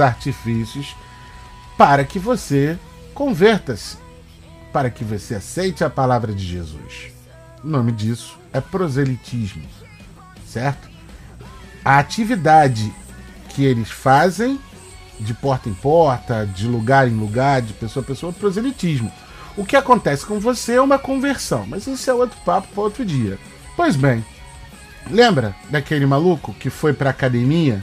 artifícios 0.00 0.96
para 1.78 2.04
que 2.04 2.18
você 2.18 2.76
converta-se 3.14 3.98
para 4.72 4.90
que 4.90 5.04
você 5.04 5.36
aceite 5.36 5.84
a 5.84 5.88
palavra 5.88 6.34
de 6.34 6.44
Jesus. 6.44 7.12
O 7.62 7.68
nome 7.68 7.92
disso 7.92 8.36
é 8.52 8.60
proselitismo, 8.60 9.62
certo? 10.44 10.88
A 11.84 11.98
atividade 11.98 12.92
que 13.50 13.64
eles 13.64 13.92
fazem 13.92 14.58
de 15.20 15.34
porta 15.34 15.68
em 15.68 15.74
porta, 15.74 16.44
de 16.44 16.66
lugar 16.66 17.06
em 17.06 17.14
lugar, 17.14 17.62
de 17.62 17.72
pessoa 17.74 18.02
a 18.02 18.06
pessoa, 18.06 18.32
é 18.32 18.40
proselitismo. 18.40 19.12
O 19.56 19.64
que 19.64 19.76
acontece 19.76 20.26
com 20.26 20.40
você 20.40 20.74
é 20.74 20.82
uma 20.82 20.98
conversão, 20.98 21.64
mas 21.64 21.86
isso 21.86 22.10
é 22.10 22.12
outro 22.12 22.36
papo 22.44 22.66
para 22.74 22.82
outro 22.82 23.04
dia. 23.04 23.38
Pois 23.76 23.94
bem, 23.94 24.24
lembra 25.10 25.54
daquele 25.68 26.06
maluco 26.06 26.54
que 26.54 26.70
foi 26.70 26.94
para 26.94 27.10
academia? 27.10 27.82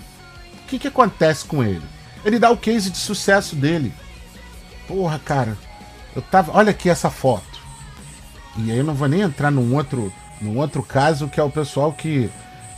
O 0.63 0.67
que, 0.67 0.79
que 0.79 0.87
acontece 0.87 1.45
com 1.45 1.63
ele? 1.63 1.83
Ele 2.25 2.39
dá 2.39 2.49
o 2.49 2.57
case 2.57 2.89
de 2.89 2.97
sucesso 2.97 3.55
dele. 3.55 3.93
Porra, 4.87 5.19
cara, 5.23 5.55
eu 6.15 6.21
tava. 6.21 6.51
Olha 6.57 6.71
aqui 6.71 6.89
essa 6.89 7.11
foto. 7.11 7.61
E 8.57 8.71
aí 8.71 8.77
eu 8.77 8.83
não 8.83 8.95
vou 8.95 9.07
nem 9.07 9.21
entrar 9.21 9.51
num 9.51 9.75
outro, 9.75 10.11
num 10.41 10.57
outro 10.57 10.81
caso 10.81 11.27
que 11.27 11.39
é 11.39 11.43
o 11.43 11.49
pessoal 11.49 11.91
que 11.93 12.29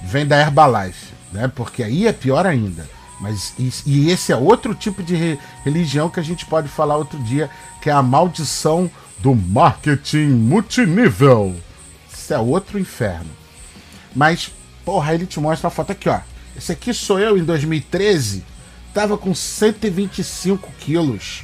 vem 0.02 0.26
da 0.26 0.40
Herbalife, 0.40 1.14
né? 1.32 1.48
Porque 1.48 1.84
aí 1.84 2.08
é 2.08 2.14
pior 2.14 2.46
ainda. 2.46 2.88
Mas 3.20 3.54
e, 3.58 3.72
e 3.86 4.10
esse 4.10 4.34
é 4.34 4.36
outro 4.36 4.76
tipo 4.76 5.02
de 5.02 5.16
re, 5.16 5.40
religião 5.64 6.10
que 6.10 6.20
a 6.20 6.24
gente 6.24 6.46
pode 6.46 6.68
falar 6.68 6.98
outro 6.98 7.18
dia, 7.20 7.50
que 7.82 7.90
é 7.90 7.94
a 7.94 8.04
maldição 8.04 8.92
do 9.20 9.34
marketing 9.34 10.28
multinível. 10.32 11.56
Isso 12.26 12.34
é 12.34 12.40
outro 12.40 12.80
inferno. 12.80 13.30
Mas, 14.16 14.52
porra, 14.84 15.14
ele 15.14 15.26
te 15.26 15.40
mostra 15.40 15.68
a 15.68 15.72
foto 15.72 15.92
aqui, 15.92 16.10
ó. 16.10 16.20
Esse 16.58 16.72
aqui 16.72 16.94
sou 16.94 17.20
eu 17.20 17.38
em 17.38 17.44
2013. 17.44 18.44
Tava 18.94 19.18
com 19.18 19.34
125 19.34 20.72
quilos 20.80 21.44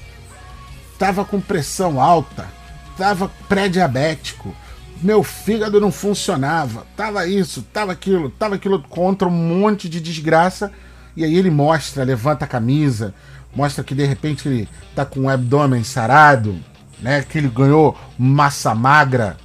estava 1.02 1.26
com 1.26 1.42
pressão 1.42 2.00
alta, 2.00 2.46
estava 2.92 3.28
pré-diabético, 3.50 4.56
meu 5.02 5.24
fígado 5.24 5.82
não 5.82 5.92
funcionava, 5.92 6.86
tava 6.96 7.26
isso, 7.26 7.64
tava 7.74 7.92
aquilo, 7.92 8.30
tava 8.30 8.54
aquilo 8.54 8.84
contra 8.84 9.28
um 9.28 9.32
monte 9.32 9.90
de 9.90 10.00
desgraça. 10.00 10.72
E 11.18 11.26
aí 11.26 11.36
ele 11.36 11.50
mostra, 11.50 12.04
levanta 12.04 12.46
a 12.46 12.48
camisa, 12.48 13.16
mostra 13.56 13.84
que 13.84 13.96
de 13.96 14.06
repente 14.06 14.48
ele 14.48 14.70
tá 14.96 15.04
com 15.04 15.22
o 15.22 15.30
abdômen 15.30 15.84
sarado, 15.84 16.56
né, 17.02 17.24
que 17.24 17.40
ele 17.40 17.50
ganhou 17.50 17.98
massa 18.16 18.76
magra. 18.76 19.38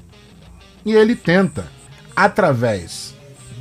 E 0.86 0.94
ele 0.94 1.16
tenta, 1.16 1.66
através 2.14 3.12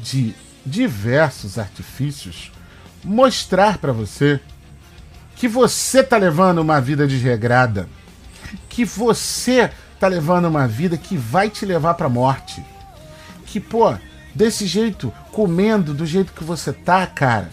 de 0.03 0.35
diversos 0.63 1.57
artifícios, 1.57 2.51
mostrar 3.03 3.79
para 3.79 3.91
você 3.91 4.39
que 5.35 5.47
você 5.47 6.03
tá 6.03 6.17
levando 6.17 6.59
uma 6.59 6.79
vida 6.79 7.07
desregrada, 7.07 7.89
que 8.69 8.85
você 8.85 9.71
tá 9.99 10.07
levando 10.07 10.45
uma 10.45 10.67
vida 10.67 10.97
que 10.97 11.17
vai 11.17 11.49
te 11.49 11.65
levar 11.65 11.95
para 11.95 12.07
morte. 12.07 12.63
Que, 13.47 13.59
pô, 13.59 13.95
desse 14.35 14.67
jeito, 14.67 15.11
comendo 15.31 15.95
do 15.95 16.05
jeito 16.05 16.31
que 16.31 16.43
você 16.43 16.71
tá, 16.71 17.07
cara, 17.07 17.49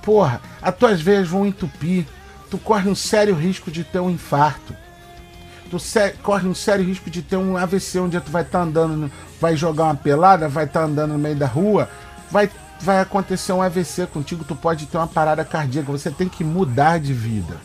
porra, 0.00 0.40
as 0.62 0.76
tuas 0.76 1.00
veias 1.00 1.26
vão 1.26 1.44
entupir. 1.44 2.06
Tu 2.48 2.56
corre 2.56 2.88
um 2.88 2.94
sério 2.94 3.34
risco 3.34 3.68
de 3.68 3.82
ter 3.82 3.98
um 3.98 4.10
infarto. 4.10 4.76
Tu 5.70 5.76
corre 6.22 6.48
um 6.48 6.54
sério 6.54 6.84
risco 6.84 7.10
de 7.10 7.20
ter 7.20 7.36
um 7.36 7.56
AVC 7.56 8.00
um 8.00 8.08
dia 8.08 8.20
tu 8.20 8.30
vai 8.30 8.42
estar 8.42 8.60
tá 8.60 8.64
andando, 8.64 9.10
vai 9.40 9.56
jogar 9.56 9.84
uma 9.84 9.94
pelada, 9.94 10.48
vai 10.48 10.64
estar 10.64 10.80
tá 10.80 10.86
andando 10.86 11.12
no 11.12 11.18
meio 11.18 11.36
da 11.36 11.46
rua, 11.46 11.90
vai 12.30 12.50
vai 12.80 13.00
acontecer 13.00 13.52
um 13.52 13.62
AVC 13.62 14.06
contigo, 14.06 14.44
tu 14.44 14.54
pode 14.54 14.86
ter 14.86 14.96
uma 14.96 15.06
parada 15.06 15.44
cardíaca, 15.44 15.90
você 15.90 16.10
tem 16.10 16.28
que 16.28 16.44
mudar 16.44 16.98
de 16.98 17.12
vida. 17.12 17.56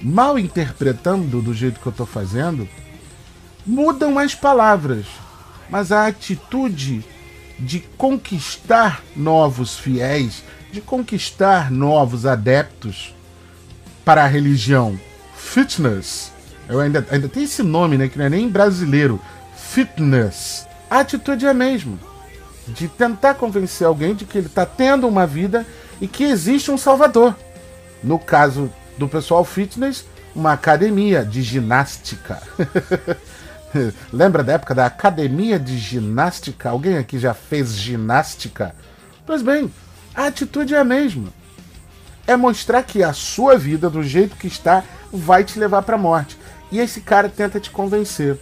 Mal 0.00 0.38
interpretando 0.38 1.40
do 1.42 1.54
jeito 1.54 1.78
que 1.78 1.86
eu 1.86 1.92
tô 1.92 2.06
fazendo, 2.06 2.68
mudam 3.66 4.18
as 4.18 4.34
palavras, 4.34 5.06
mas 5.68 5.92
a 5.92 6.06
atitude 6.06 7.04
de 7.58 7.80
conquistar 7.96 9.02
novos 9.14 9.78
fiéis, 9.78 10.42
de 10.72 10.80
conquistar 10.80 11.70
novos 11.70 12.26
adeptos 12.26 13.14
para 14.04 14.24
a 14.24 14.26
religião 14.26 14.98
fitness, 15.36 16.31
eu 16.68 16.80
ainda, 16.80 17.06
ainda 17.10 17.28
tem 17.28 17.44
esse 17.44 17.62
nome, 17.62 17.96
né, 17.98 18.08
que 18.08 18.18
não 18.18 18.24
é 18.24 18.30
nem 18.30 18.48
brasileiro, 18.48 19.20
fitness. 19.56 20.66
A 20.90 21.00
atitude 21.00 21.46
é 21.46 21.50
a 21.50 21.54
mesma, 21.54 21.98
de 22.68 22.88
tentar 22.88 23.34
convencer 23.34 23.86
alguém 23.86 24.14
de 24.14 24.24
que 24.24 24.38
ele 24.38 24.46
está 24.46 24.66
tendo 24.66 25.08
uma 25.08 25.26
vida 25.26 25.66
e 26.00 26.06
que 26.06 26.24
existe 26.24 26.70
um 26.70 26.78
salvador. 26.78 27.34
No 28.02 28.18
caso 28.18 28.70
do 28.98 29.08
pessoal 29.08 29.44
fitness, 29.44 30.04
uma 30.34 30.52
academia 30.52 31.24
de 31.24 31.42
ginástica. 31.42 32.42
Lembra 34.12 34.42
da 34.42 34.54
época 34.54 34.74
da 34.74 34.86
academia 34.86 35.58
de 35.58 35.78
ginástica? 35.78 36.70
Alguém 36.70 36.98
aqui 36.98 37.18
já 37.18 37.32
fez 37.32 37.74
ginástica? 37.74 38.74
Pois 39.24 39.42
bem, 39.42 39.72
a 40.14 40.26
atitude 40.26 40.74
é 40.74 40.78
a 40.78 40.84
mesma. 40.84 41.28
É 42.26 42.36
mostrar 42.36 42.82
que 42.82 43.02
a 43.02 43.12
sua 43.12 43.56
vida, 43.56 43.88
do 43.88 44.02
jeito 44.02 44.36
que 44.36 44.46
está, 44.46 44.84
vai 45.12 45.44
te 45.44 45.58
levar 45.58 45.82
para 45.82 45.96
a 45.96 45.98
morte. 45.98 46.36
E 46.72 46.80
esse 46.80 47.02
cara 47.02 47.28
tenta 47.28 47.60
te 47.60 47.70
convencer. 47.70 48.38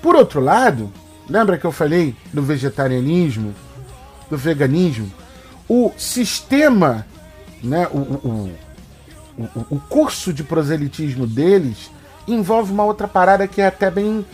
Por 0.00 0.16
outro 0.16 0.40
lado, 0.40 0.90
lembra 1.28 1.58
que 1.58 1.66
eu 1.66 1.70
falei 1.70 2.16
do 2.32 2.42
vegetarianismo, 2.42 3.54
do 4.30 4.36
veganismo? 4.38 5.12
O 5.68 5.92
sistema, 5.98 7.06
né, 7.62 7.86
o, 7.92 7.98
o, 7.98 8.52
o, 9.36 9.76
o 9.76 9.80
curso 9.90 10.32
de 10.32 10.42
proselitismo 10.42 11.26
deles 11.26 11.90
envolve 12.26 12.72
uma 12.72 12.84
outra 12.84 13.06
parada 13.06 13.46
que 13.46 13.60
é 13.60 13.66
até 13.66 13.90
bem, 13.90 14.24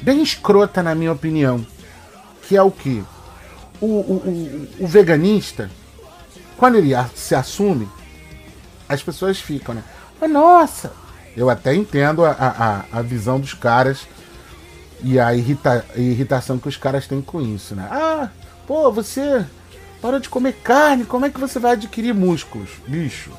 bem 0.00 0.22
escrota, 0.22 0.84
na 0.84 0.94
minha 0.94 1.10
opinião. 1.10 1.66
Que 2.42 2.56
é 2.56 2.62
o 2.62 2.70
que? 2.70 3.02
O, 3.80 3.86
o, 3.86 4.68
o, 4.78 4.84
o 4.84 4.86
veganista, 4.86 5.68
quando 6.56 6.76
ele 6.76 6.92
se 7.16 7.34
assume, 7.34 7.88
as 8.88 9.02
pessoas 9.02 9.40
ficam, 9.40 9.74
né? 9.74 9.82
Mas, 10.20 10.30
nossa! 10.30 11.01
Eu 11.36 11.48
até 11.48 11.74
entendo 11.74 12.24
a, 12.24 12.30
a, 12.92 12.98
a 12.98 13.02
visão 13.02 13.40
dos 13.40 13.54
caras 13.54 14.06
e 15.02 15.18
a, 15.18 15.34
irrita, 15.34 15.84
irritação 15.96 16.58
que 16.58 16.68
os 16.68 16.76
caras 16.76 17.06
têm 17.06 17.20
com 17.20 17.40
isso, 17.40 17.74
né? 17.74 17.88
Ah, 17.90 18.28
pô, 18.66 18.90
você 18.92 19.44
parou 20.00 20.20
de 20.20 20.28
comer 20.28 20.54
carne, 20.62 21.04
como 21.04 21.26
é 21.26 21.30
que 21.30 21.40
você 21.40 21.58
vai 21.58 21.72
adquirir 21.72 22.14
músculos? 22.14 22.70
Bicho, 22.86 23.30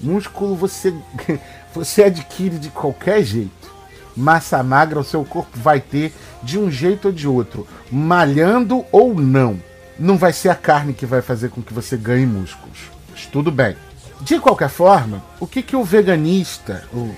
músculo 0.00 0.54
você 0.54 0.94
você 1.74 2.04
adquire 2.04 2.58
de 2.58 2.68
qualquer 2.68 3.22
jeito. 3.22 3.70
Massa 4.16 4.62
magra 4.62 4.98
o 4.98 5.04
seu 5.04 5.24
corpo 5.24 5.56
vai 5.58 5.80
ter 5.80 6.12
de 6.42 6.58
um 6.58 6.70
jeito 6.70 7.06
ou 7.06 7.12
de 7.12 7.28
outro, 7.28 7.66
malhando 7.90 8.84
ou 8.92 9.14
não. 9.14 9.58
Não 9.98 10.18
vai 10.18 10.32
ser 10.32 10.48
a 10.48 10.54
carne 10.54 10.92
que 10.92 11.06
vai 11.06 11.22
fazer 11.22 11.50
com 11.50 11.62
que 11.62 11.72
você 11.72 11.96
ganhe 11.96 12.26
músculos. 12.26 12.90
Mas 13.10 13.26
tudo 13.26 13.50
bem. 13.50 13.76
De 14.22 14.38
qualquer 14.38 14.68
forma, 14.68 15.22
o 15.38 15.46
que, 15.46 15.62
que 15.62 15.74
o 15.74 15.84
veganista, 15.84 16.84
o, 16.92 17.14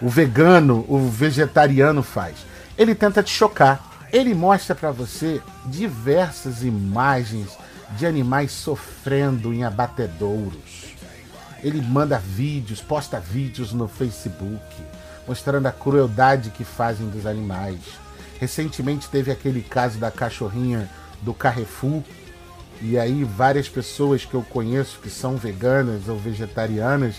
o 0.00 0.08
vegano, 0.08 0.84
o 0.88 1.08
vegetariano 1.08 2.02
faz? 2.02 2.36
Ele 2.76 2.94
tenta 2.94 3.22
te 3.22 3.30
chocar. 3.30 4.08
Ele 4.10 4.34
mostra 4.34 4.74
para 4.74 4.90
você 4.90 5.42
diversas 5.66 6.62
imagens 6.62 7.50
de 7.90 8.06
animais 8.06 8.52
sofrendo 8.52 9.52
em 9.52 9.64
abatedouros 9.64 10.88
ele 11.62 11.80
manda 11.82 12.18
vídeos, 12.18 12.80
posta 12.80 13.18
vídeos 13.18 13.72
no 13.72 13.88
Facebook, 13.88 14.62
mostrando 15.26 15.66
a 15.66 15.72
crueldade 15.72 16.50
que 16.50 16.64
fazem 16.64 17.08
dos 17.08 17.26
animais. 17.26 17.80
Recentemente 18.38 19.08
teve 19.08 19.30
aquele 19.30 19.62
caso 19.62 19.98
da 19.98 20.10
cachorrinha 20.10 20.88
do 21.20 21.34
Carrefour, 21.34 22.02
e 22.80 22.98
aí 22.98 23.24
várias 23.24 23.68
pessoas 23.68 24.24
que 24.24 24.34
eu 24.34 24.42
conheço 24.42 25.00
que 25.00 25.10
são 25.10 25.36
veganas 25.36 26.08
ou 26.08 26.16
vegetarianas, 26.16 27.16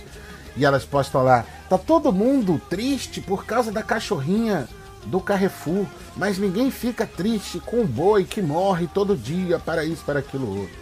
e 0.56 0.66
elas 0.66 0.86
postam 0.86 1.24
lá: 1.24 1.46
tá 1.70 1.78
todo 1.78 2.14
mundo 2.14 2.62
triste 2.70 3.22
por 3.22 3.46
causa 3.46 3.72
da 3.72 3.84
cachorrinha 3.84 4.68
do 5.06 5.20
Carrefour, 5.20 5.86
mas 6.16 6.38
ninguém 6.38 6.70
fica 6.72 7.06
triste 7.06 7.60
com 7.60 7.82
o 7.82 7.88
boi 7.88 8.24
que 8.26 8.42
morre 8.42 8.88
todo 8.88 9.16
dia 9.16 9.60
para 9.60 9.84
isso, 9.84 10.04
para 10.04 10.20
aquilo 10.20 10.60
outro. 10.62 10.78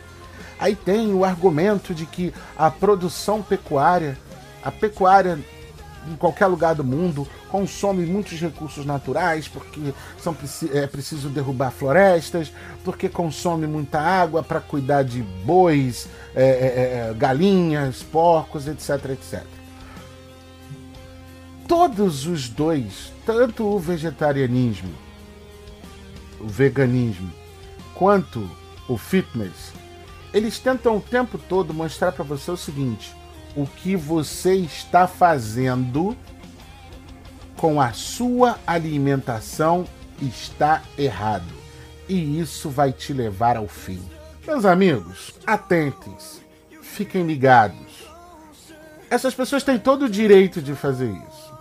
Aí 0.59 0.75
tem 0.75 1.13
o 1.13 1.23
argumento 1.23 1.93
de 1.93 2.05
que 2.05 2.33
a 2.57 2.71
produção 2.71 3.43
pecuária, 3.43 4.17
a 4.63 4.71
pecuária 4.71 5.37
em 6.11 6.15
qualquer 6.15 6.47
lugar 6.47 6.73
do 6.73 6.83
mundo 6.83 7.27
consome 7.49 8.05
muitos 8.05 8.39
recursos 8.39 8.85
naturais, 8.85 9.47
porque 9.47 9.93
são, 10.19 10.35
é 10.73 10.87
preciso 10.87 11.29
derrubar 11.29 11.71
florestas, 11.71 12.51
porque 12.83 13.09
consome 13.09 13.67
muita 13.67 13.99
água 13.99 14.43
para 14.43 14.59
cuidar 14.59 15.03
de 15.03 15.21
bois, 15.21 16.07
é, 16.35 16.43
é, 16.43 17.09
é, 17.09 17.13
galinhas, 17.13 18.03
porcos, 18.03 18.67
etc, 18.67 19.11
etc. 19.11 19.43
Todos 21.67 22.25
os 22.25 22.47
dois, 22.47 23.11
tanto 23.25 23.65
o 23.65 23.79
vegetarianismo, 23.79 24.93
o 26.39 26.47
veganismo, 26.47 27.31
quanto 27.93 28.49
o 28.87 28.97
fitness, 28.97 29.73
eles 30.33 30.59
tentam 30.59 30.97
o 30.97 31.01
tempo 31.01 31.37
todo 31.37 31.73
mostrar 31.73 32.11
para 32.11 32.23
você 32.23 32.51
o 32.51 32.57
seguinte: 32.57 33.13
o 33.55 33.65
que 33.65 33.95
você 33.95 34.55
está 34.55 35.07
fazendo 35.07 36.15
com 37.57 37.81
a 37.81 37.91
sua 37.91 38.57
alimentação 38.65 39.85
está 40.21 40.81
errado. 40.97 41.53
E 42.07 42.39
isso 42.39 42.69
vai 42.69 42.93
te 42.93 43.11
levar 43.11 43.57
ao 43.57 43.67
fim. 43.67 44.01
Meus 44.45 44.63
amigos, 44.63 45.33
atentem-se, 45.45 46.39
fiquem 46.81 47.27
ligados. 47.27 48.07
Essas 49.09 49.33
pessoas 49.33 49.63
têm 49.63 49.77
todo 49.77 50.05
o 50.05 50.09
direito 50.09 50.61
de 50.61 50.73
fazer 50.73 51.09
isso. 51.09 51.53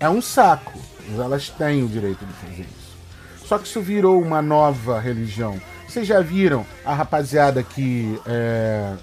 É 0.00 0.08
um 0.08 0.22
saco, 0.22 0.78
mas 1.08 1.20
elas 1.20 1.50
têm 1.50 1.82
o 1.82 1.88
direito 1.88 2.24
de 2.24 2.32
fazer 2.32 2.62
isso. 2.62 3.46
Só 3.46 3.58
que 3.58 3.66
isso 3.66 3.82
virou 3.82 4.22
uma 4.22 4.40
nova 4.40 4.98
religião 4.98 5.60
vocês 5.94 6.08
já 6.08 6.20
viram 6.20 6.66
a 6.84 6.92
rapaziada 6.92 7.62
que 7.62 8.20
é, 8.26 8.94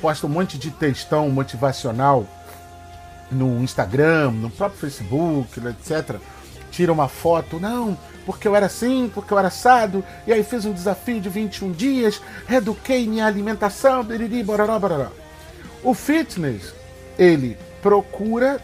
posta 0.00 0.28
um 0.28 0.30
monte 0.30 0.56
de 0.56 0.70
textão 0.70 1.28
motivacional 1.28 2.24
no 3.30 3.62
Instagram, 3.62 4.30
no 4.32 4.50
próprio 4.50 4.80
Facebook, 4.80 5.60
etc. 5.60 6.16
Tira 6.70 6.92
uma 6.92 7.08
foto, 7.08 7.58
não, 7.58 7.96
porque 8.24 8.46
eu 8.46 8.54
era 8.54 8.66
assim, 8.66 9.10
porque 9.12 9.32
eu 9.32 9.38
era 9.38 9.48
assado, 9.48 10.04
e 10.26 10.32
aí 10.32 10.42
fiz 10.42 10.64
um 10.64 10.72
desafio 10.72 11.20
de 11.20 11.28
21 11.28 11.72
dias, 11.72 12.20
reeduquei 12.46 13.06
minha 13.06 13.26
alimentação, 13.26 14.02
biriri, 14.02 14.42
bororó, 14.42 14.78
bororó. 14.78 15.10
O 15.82 15.94
fitness, 15.94 16.74
ele 17.18 17.56
procura 17.80 18.60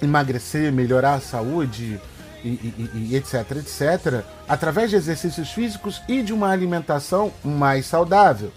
emagrecer, 0.00 0.72
melhorar 0.72 1.14
a 1.14 1.20
saúde, 1.20 2.00
e, 2.44 2.48
e, 2.48 2.90
e, 2.94 3.16
etc, 3.16 3.50
etc, 3.56 4.22
através 4.46 4.90
de 4.90 4.96
exercícios 4.96 5.50
físicos 5.50 6.02
e 6.06 6.22
de 6.22 6.32
uma 6.32 6.50
alimentação 6.50 7.32
mais 7.42 7.86
saudável. 7.86 8.52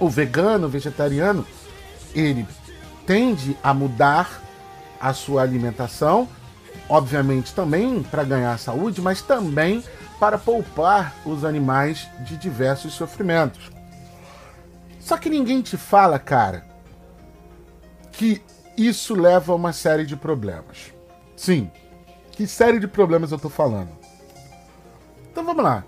O 0.00 0.08
vegano, 0.08 0.66
o 0.66 0.70
vegetariano, 0.70 1.46
ele 2.14 2.46
tende 3.06 3.56
a 3.62 3.72
mudar 3.74 4.40
a 5.00 5.12
sua 5.12 5.42
alimentação, 5.42 6.28
obviamente 6.88 7.54
também 7.54 8.02
para 8.02 8.24
ganhar 8.24 8.58
saúde, 8.58 9.00
mas 9.00 9.20
também 9.20 9.84
para 10.18 10.38
poupar 10.38 11.14
os 11.24 11.44
animais 11.44 12.08
de 12.20 12.36
diversos 12.36 12.94
sofrimentos. 12.94 13.70
Só 14.98 15.18
que 15.18 15.28
ninguém 15.28 15.60
te 15.60 15.76
fala, 15.76 16.18
cara, 16.18 16.64
que 18.12 18.40
isso 18.76 19.14
leva 19.14 19.52
a 19.52 19.56
uma 19.56 19.72
série 19.72 20.06
de 20.06 20.16
problemas. 20.16 20.94
Sim, 21.36 21.70
que 22.32 22.46
série 22.46 22.80
de 22.80 22.88
problemas 22.88 23.30
eu 23.32 23.38
tô 23.38 23.50
falando? 23.50 23.90
Então 25.30 25.44
vamos 25.44 25.62
lá. 25.62 25.84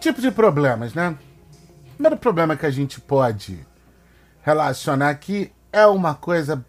Tipo 0.00 0.20
de 0.20 0.30
problemas, 0.30 0.94
né? 0.94 1.16
O 1.84 1.94
primeiro 1.94 2.16
problema 2.16 2.56
que 2.56 2.64
a 2.64 2.70
gente 2.70 3.00
pode 3.00 3.66
relacionar 4.42 5.10
aqui 5.10 5.52
é 5.72 5.86
uma 5.86 6.14
coisa 6.14 6.64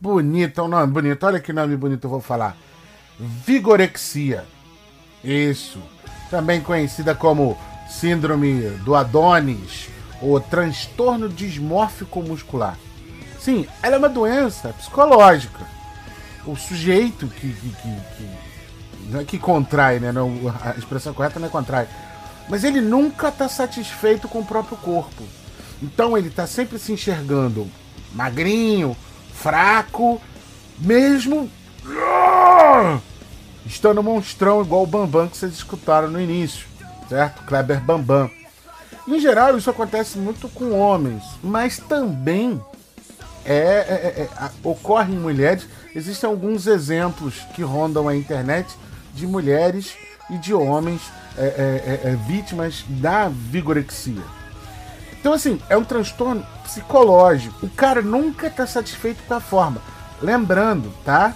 bonita, 0.00 0.62
um 0.62 0.68
nome 0.68 0.92
bonito. 0.92 1.24
Olha 1.24 1.40
que 1.40 1.52
nome 1.52 1.76
bonito 1.76 2.04
eu 2.04 2.10
vou 2.10 2.20
falar. 2.20 2.56
Vigorexia. 3.18 4.44
Isso. 5.22 5.80
Também 6.30 6.60
conhecida 6.60 7.14
como 7.14 7.56
síndrome 7.88 8.70
do 8.84 8.94
Adonis 8.94 9.88
ou 10.20 10.40
transtorno 10.40 11.28
dismórfico 11.28 12.22
muscular. 12.22 12.76
Sim, 13.38 13.66
ela 13.82 13.96
é 13.96 13.98
uma 13.98 14.08
doença 14.08 14.70
psicológica 14.70 15.74
o 16.46 16.56
sujeito 16.56 17.26
que, 17.26 17.52
que, 17.52 17.68
que, 17.70 18.00
que, 18.16 18.30
não 19.10 19.20
é 19.20 19.24
que 19.24 19.38
contrai, 19.38 19.98
né? 19.98 20.12
Não, 20.12 20.30
a 20.62 20.78
expressão 20.78 21.14
correta 21.14 21.38
não 21.38 21.48
é 21.48 21.50
contrai. 21.50 21.88
Mas 22.48 22.64
ele 22.64 22.80
nunca 22.80 23.28
está 23.28 23.48
satisfeito 23.48 24.28
com 24.28 24.40
o 24.40 24.44
próprio 24.44 24.76
corpo. 24.76 25.24
Então 25.82 26.16
ele 26.16 26.28
está 26.28 26.46
sempre 26.46 26.78
se 26.78 26.92
enxergando 26.92 27.68
magrinho, 28.14 28.96
fraco, 29.34 30.20
mesmo 30.78 31.50
ah, 31.86 32.98
estando 33.66 34.02
monstrão 34.02 34.62
igual 34.62 34.84
o 34.84 34.86
Bambam 34.86 35.28
que 35.28 35.36
vocês 35.36 35.52
escutaram 35.52 36.08
no 36.08 36.20
início, 36.20 36.66
certo? 37.08 37.42
Kleber 37.44 37.80
Bambam. 37.80 38.30
Em 39.06 39.20
geral, 39.20 39.56
isso 39.58 39.68
acontece 39.68 40.16
muito 40.16 40.48
com 40.48 40.78
homens, 40.78 41.22
mas 41.42 41.78
também 41.78 42.60
é, 43.44 43.54
é, 43.54 43.58
é, 43.58 44.22
é 44.22 44.50
ocorre 44.62 45.12
em 45.12 45.18
mulheres. 45.18 45.66
Existem 45.94 46.28
alguns 46.28 46.66
exemplos 46.66 47.40
que 47.54 47.62
rondam 47.62 48.08
a 48.08 48.16
internet 48.16 48.74
de 49.12 49.26
mulheres 49.26 49.94
e 50.30 50.38
de 50.38 50.54
homens 50.54 51.02
é, 51.36 52.00
é, 52.02 52.16
vítimas 52.26 52.84
da 52.88 53.28
vigorexia. 53.28 54.22
Então, 55.24 55.32
assim, 55.32 55.58
é 55.70 55.76
um 55.76 55.82
transtorno 55.82 56.46
psicológico. 56.64 57.64
O 57.64 57.70
cara 57.70 58.02
nunca 58.02 58.48
está 58.48 58.66
satisfeito 58.66 59.22
com 59.26 59.32
a 59.32 59.40
forma. 59.40 59.80
Lembrando, 60.20 60.92
tá? 61.02 61.32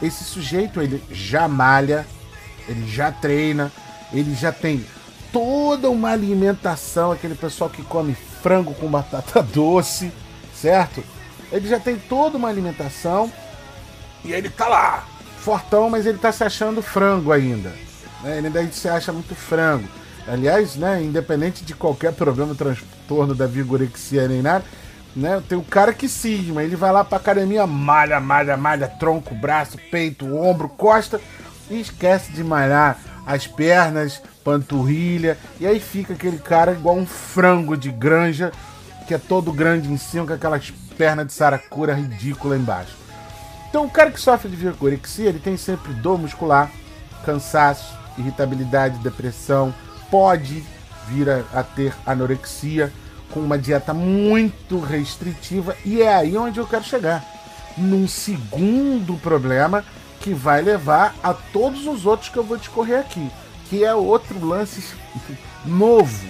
Esse 0.00 0.22
sujeito, 0.22 0.80
ele 0.80 1.02
já 1.10 1.48
malha, 1.48 2.06
ele 2.68 2.86
já 2.86 3.10
treina, 3.10 3.72
ele 4.12 4.32
já 4.36 4.52
tem 4.52 4.86
toda 5.32 5.90
uma 5.90 6.10
alimentação, 6.10 7.10
aquele 7.10 7.34
pessoal 7.34 7.68
que 7.68 7.82
come 7.82 8.14
frango 8.14 8.74
com 8.74 8.86
batata 8.86 9.42
doce, 9.52 10.12
certo? 10.54 11.02
Ele 11.50 11.66
já 11.66 11.80
tem 11.80 11.96
toda 11.96 12.38
uma 12.38 12.48
alimentação 12.48 13.28
e 14.24 14.32
ele 14.32 14.50
tá 14.50 14.68
lá, 14.68 15.04
fortão, 15.38 15.90
mas 15.90 16.06
ele 16.06 16.18
tá 16.18 16.30
se 16.30 16.44
achando 16.44 16.80
frango 16.80 17.32
ainda. 17.32 17.70
Né? 18.22 18.38
Ele 18.38 18.46
ainda 18.46 18.70
se 18.70 18.88
acha 18.88 19.12
muito 19.12 19.34
frango. 19.34 19.88
Aliás, 20.28 20.76
né, 20.76 21.02
independente 21.02 21.64
de 21.64 21.74
qualquer 21.74 22.12
problema, 22.14 22.54
transtorno 23.02 23.34
da 23.34 23.46
vigorexia 23.46 24.28
nem 24.28 24.42
nada, 24.42 24.64
né, 25.14 25.42
tem 25.46 25.58
o 25.58 25.62
cara 25.62 25.92
que 25.92 26.08
cisma, 26.08 26.62
ele 26.62 26.76
vai 26.76 26.90
lá 26.90 27.04
pra 27.04 27.18
academia, 27.18 27.66
malha, 27.66 28.18
malha, 28.18 28.56
malha, 28.56 28.88
tronco, 28.88 29.34
braço, 29.34 29.76
peito, 29.90 30.34
ombro, 30.34 30.68
costa, 30.68 31.20
e 31.70 31.80
esquece 31.80 32.32
de 32.32 32.42
malhar 32.42 32.98
as 33.26 33.46
pernas, 33.46 34.22
panturrilha, 34.42 35.36
e 35.60 35.66
aí 35.66 35.78
fica 35.78 36.14
aquele 36.14 36.38
cara 36.38 36.72
igual 36.72 36.96
um 36.96 37.06
frango 37.06 37.76
de 37.76 37.90
granja, 37.90 38.52
que 39.06 39.14
é 39.14 39.18
todo 39.18 39.52
grande 39.52 39.92
em 39.92 39.98
cima, 39.98 40.26
com 40.26 40.32
aquelas 40.32 40.70
pernas 40.96 41.26
de 41.26 41.32
saracura 41.32 41.94
ridícula 41.94 42.56
embaixo. 42.56 42.96
Então 43.68 43.84
o 43.84 43.90
cara 43.90 44.10
que 44.10 44.20
sofre 44.20 44.50
de 44.50 44.56
vigorexia, 44.56 45.28
ele 45.28 45.38
tem 45.38 45.56
sempre 45.56 45.92
dor 45.94 46.18
muscular, 46.18 46.70
cansaço, 47.24 47.96
irritabilidade, 48.18 48.98
depressão, 48.98 49.74
pode 50.10 50.64
vir 51.08 51.28
a, 51.28 51.44
a 51.52 51.62
ter 51.62 51.94
anorexia 52.06 52.92
com 53.30 53.40
uma 53.40 53.58
dieta 53.58 53.94
muito 53.94 54.78
restritiva 54.78 55.76
e 55.84 56.02
é 56.02 56.14
aí 56.14 56.36
onde 56.36 56.60
eu 56.60 56.66
quero 56.66 56.84
chegar. 56.84 57.24
Num 57.76 58.06
segundo 58.06 59.14
problema 59.14 59.84
que 60.20 60.34
vai 60.34 60.62
levar 60.62 61.14
a 61.22 61.32
todos 61.32 61.86
os 61.86 62.06
outros 62.06 62.28
que 62.28 62.36
eu 62.36 62.44
vou 62.44 62.56
discorrer 62.56 63.00
aqui, 63.00 63.30
que 63.68 63.84
é 63.84 63.94
outro 63.94 64.44
lance 64.44 64.94
novo 65.64 66.26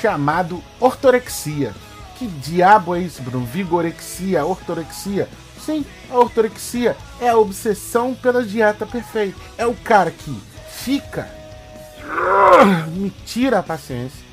chamado 0.00 0.62
ortorexia. 0.80 1.74
Que 2.16 2.26
diabo 2.26 2.94
é 2.94 3.00
isso, 3.00 3.22
Bruno? 3.22 3.44
Vigorexia, 3.44 4.44
ortorexia? 4.44 5.28
Sim, 5.60 5.84
a 6.10 6.18
ortorexia 6.18 6.96
é 7.20 7.28
a 7.28 7.38
obsessão 7.38 8.14
pela 8.14 8.44
dieta 8.44 8.86
perfeita. 8.86 9.38
É 9.58 9.66
o 9.66 9.74
cara 9.74 10.10
que 10.10 10.40
fica 10.70 11.28
me 12.92 13.10
tira 13.24 13.58
a 13.58 13.62
paciência. 13.62 14.24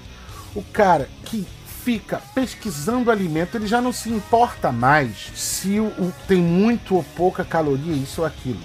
O 0.55 0.61
cara 0.61 1.07
que 1.25 1.45
fica 1.83 2.21
pesquisando 2.35 3.09
alimento, 3.09 3.55
ele 3.55 3.67
já 3.67 3.81
não 3.81 3.91
se 3.91 4.09
importa 4.09 4.71
mais 4.71 5.31
se 5.35 5.79
o, 5.79 5.85
o, 5.85 6.13
tem 6.27 6.41
muito 6.41 6.95
ou 6.95 7.03
pouca 7.15 7.43
caloria, 7.43 7.93
isso 7.93 8.21
ou 8.21 8.27
aquilo. 8.27 8.59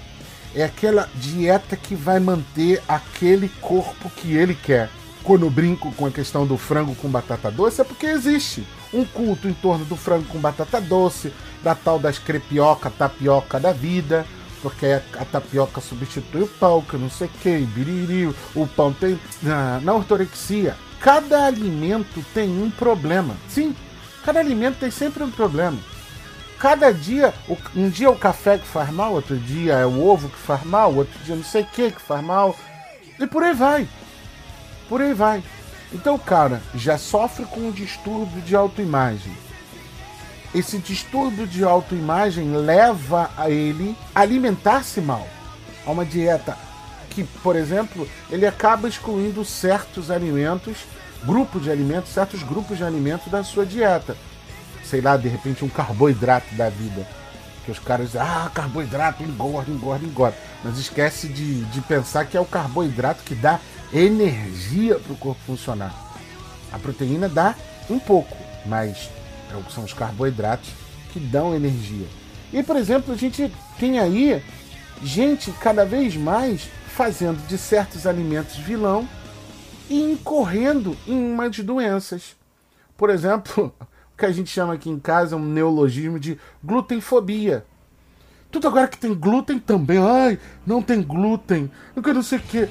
É 0.54 0.64
aquela 0.64 1.08
dieta 1.14 1.76
que 1.76 1.94
vai 1.94 2.18
manter 2.18 2.82
aquele 2.88 3.48
corpo 3.60 4.10
que 4.10 4.34
ele 4.34 4.54
quer. 4.54 4.90
Quando 5.22 5.44
eu 5.44 5.50
brinco 5.50 5.90
com 5.92 6.06
a 6.06 6.10
questão 6.10 6.46
do 6.46 6.56
frango 6.56 6.94
com 6.94 7.08
batata 7.08 7.50
doce, 7.50 7.80
é 7.80 7.84
porque 7.84 8.06
existe 8.06 8.66
um 8.92 9.04
culto 9.04 9.48
em 9.48 9.52
torno 9.52 9.84
do 9.84 9.96
frango 9.96 10.24
com 10.26 10.38
batata 10.38 10.80
doce, 10.80 11.32
da 11.62 11.74
tal 11.74 11.98
das 11.98 12.18
crepioca, 12.18 12.90
tapioca 12.90 13.58
da 13.58 13.72
vida, 13.72 14.24
porque 14.66 14.84
a, 14.84 15.24
tapioca 15.24 15.80
substitui 15.80 16.42
o 16.42 16.48
pão, 16.48 16.82
que 16.82 16.96
não 16.96 17.08
sei 17.08 17.30
quem, 17.40 17.64
biriri, 17.66 18.26
o 18.52 18.66
pão 18.66 18.92
tem. 18.92 19.16
Na, 19.40 19.78
na 19.78 19.94
ortorexia, 19.94 20.76
cada 20.98 21.46
alimento 21.46 22.20
tem 22.34 22.50
um 22.50 22.68
problema. 22.68 23.36
Sim, 23.48 23.76
cada 24.24 24.40
alimento 24.40 24.80
tem 24.80 24.90
sempre 24.90 25.22
um 25.22 25.30
problema. 25.30 25.78
Cada 26.58 26.92
dia, 26.92 27.32
um 27.76 27.88
dia 27.88 28.08
é 28.08 28.10
o 28.10 28.16
café 28.16 28.58
que 28.58 28.66
faz 28.66 28.90
mal, 28.90 29.12
outro 29.12 29.38
dia 29.38 29.74
é 29.74 29.86
o 29.86 30.04
ovo 30.04 30.28
que 30.28 30.38
faz 30.38 30.64
mal, 30.64 30.92
outro 30.92 31.16
dia 31.20 31.36
não 31.36 31.44
sei 31.44 31.62
o 31.62 31.66
que 31.66 31.92
que 31.92 32.02
faz 32.02 32.24
mal. 32.24 32.56
E 33.20 33.24
por 33.24 33.44
aí 33.44 33.54
vai. 33.54 33.88
Por 34.88 35.00
aí 35.00 35.14
vai. 35.14 35.44
Então 35.92 36.16
o 36.16 36.18
cara 36.18 36.60
já 36.74 36.98
sofre 36.98 37.44
com 37.44 37.60
um 37.60 37.70
distúrbio 37.70 38.42
de 38.42 38.56
autoimagem 38.56 39.45
esse 40.54 40.78
distúrbio 40.78 41.46
de 41.46 41.64
autoimagem 41.64 42.52
leva 42.52 43.30
a 43.36 43.50
ele 43.50 43.96
alimentar-se 44.14 45.00
mal. 45.00 45.26
A 45.84 45.90
uma 45.90 46.04
dieta 46.04 46.56
que, 47.10 47.24
por 47.24 47.56
exemplo, 47.56 48.08
ele 48.30 48.46
acaba 48.46 48.88
excluindo 48.88 49.44
certos 49.44 50.10
alimentos, 50.10 50.84
grupos 51.24 51.62
de 51.62 51.70
alimentos, 51.70 52.12
certos 52.12 52.42
grupos 52.42 52.76
de 52.76 52.84
alimentos 52.84 53.30
da 53.30 53.42
sua 53.42 53.64
dieta. 53.64 54.16
Sei 54.84 55.00
lá, 55.00 55.16
de 55.16 55.28
repente 55.28 55.64
um 55.64 55.68
carboidrato 55.68 56.54
da 56.54 56.68
vida. 56.68 57.06
Que 57.64 57.70
os 57.70 57.78
caras 57.78 58.08
dizem, 58.08 58.20
ah, 58.20 58.50
carboidrato 58.54 59.22
engorda, 59.22 59.70
engorda, 59.70 60.04
engorda. 60.04 60.36
Mas 60.62 60.78
esquece 60.78 61.26
de, 61.26 61.64
de 61.64 61.80
pensar 61.80 62.26
que 62.26 62.36
é 62.36 62.40
o 62.40 62.44
carboidrato 62.44 63.24
que 63.24 63.34
dá 63.34 63.58
energia 63.92 64.96
para 64.96 65.12
o 65.12 65.16
corpo 65.16 65.40
funcionar. 65.46 65.94
A 66.72 66.78
proteína 66.78 67.28
dá 67.28 67.54
um 67.88 67.98
pouco, 67.98 68.36
mas 68.66 69.08
são 69.70 69.84
os 69.84 69.92
carboidratos 69.92 70.70
que 71.12 71.20
dão 71.20 71.54
energia. 71.54 72.06
E, 72.52 72.62
por 72.62 72.76
exemplo, 72.76 73.12
a 73.12 73.16
gente 73.16 73.52
tem 73.78 73.98
aí 73.98 74.42
gente 75.02 75.50
cada 75.52 75.84
vez 75.84 76.16
mais 76.16 76.68
fazendo 76.88 77.46
de 77.46 77.58
certos 77.58 78.06
alimentos 78.06 78.56
vilão 78.56 79.06
e 79.88 80.00
incorrendo 80.00 80.96
em 81.06 81.32
umas 81.32 81.58
doenças. 81.58 82.36
Por 82.96 83.10
exemplo, 83.10 83.74
o 83.80 84.16
que 84.16 84.26
a 84.26 84.32
gente 84.32 84.50
chama 84.50 84.74
aqui 84.74 84.88
em 84.88 84.98
casa 84.98 85.34
é 85.34 85.38
um 85.38 85.44
neologismo 85.44 86.18
de 86.18 86.38
glutenfobia. 86.62 87.64
Tudo 88.50 88.68
agora 88.68 88.88
que 88.88 88.96
tem 88.96 89.14
glúten 89.14 89.58
também, 89.58 89.98
ai, 89.98 90.38
não 90.66 90.80
tem 90.80 91.02
glúten, 91.02 91.70
eu 91.94 92.14
não 92.14 92.22
sei 92.22 92.38
o 92.38 92.42
que. 92.42 92.68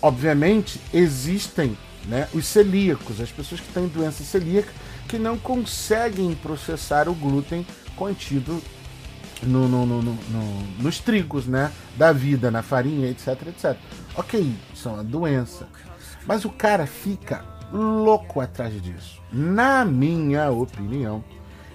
Obviamente, 0.00 0.80
existem 0.94 1.76
né, 2.06 2.28
os 2.32 2.46
celíacos, 2.46 3.20
as 3.20 3.30
pessoas 3.30 3.60
que 3.60 3.72
têm 3.72 3.88
doença 3.88 4.22
celíaca 4.22 4.72
que 5.08 5.18
não 5.18 5.38
conseguem 5.38 6.34
processar 6.34 7.08
o 7.08 7.14
glúten 7.14 7.66
contido 7.96 8.62
no, 9.42 9.66
no, 9.68 9.86
no, 9.86 10.18
nos 10.78 10.98
trigos 10.98 11.46
né, 11.46 11.72
da 11.96 12.12
vida, 12.12 12.50
na 12.50 12.62
farinha, 12.62 13.08
etc, 13.08 13.46
etc. 13.48 13.76
Ok, 14.14 14.54
isso 14.74 14.88
é 14.88 14.92
uma 14.92 15.04
doença. 15.04 15.66
Mas 16.26 16.44
o 16.44 16.50
cara 16.50 16.86
fica 16.86 17.44
louco 17.72 18.40
atrás 18.40 18.80
disso. 18.82 19.20
Na 19.32 19.84
minha 19.84 20.50
opinião, 20.50 21.24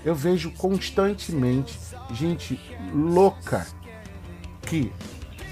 eu 0.06 0.14
vejo 0.14 0.52
constantemente 0.52 1.78
gente 2.14 2.60
louca 2.94 3.66
que. 4.62 4.92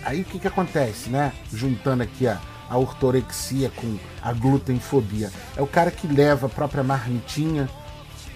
Aí 0.04 0.22
o 0.22 0.26
que, 0.26 0.40
que 0.40 0.48
acontece, 0.48 1.10
né? 1.10 1.32
Juntando 1.54 2.04
aqui 2.04 2.28
a, 2.28 2.42
a 2.72 2.78
ortorexia 2.78 3.70
com 3.70 3.98
a 4.22 4.32
glutenfobia. 4.32 5.30
É 5.58 5.62
o 5.62 5.68
cara 5.68 5.92
que 5.92 6.08
leva 6.08 6.48
a 6.48 6.50
própria 6.50 6.82
marmitinha, 6.82 7.70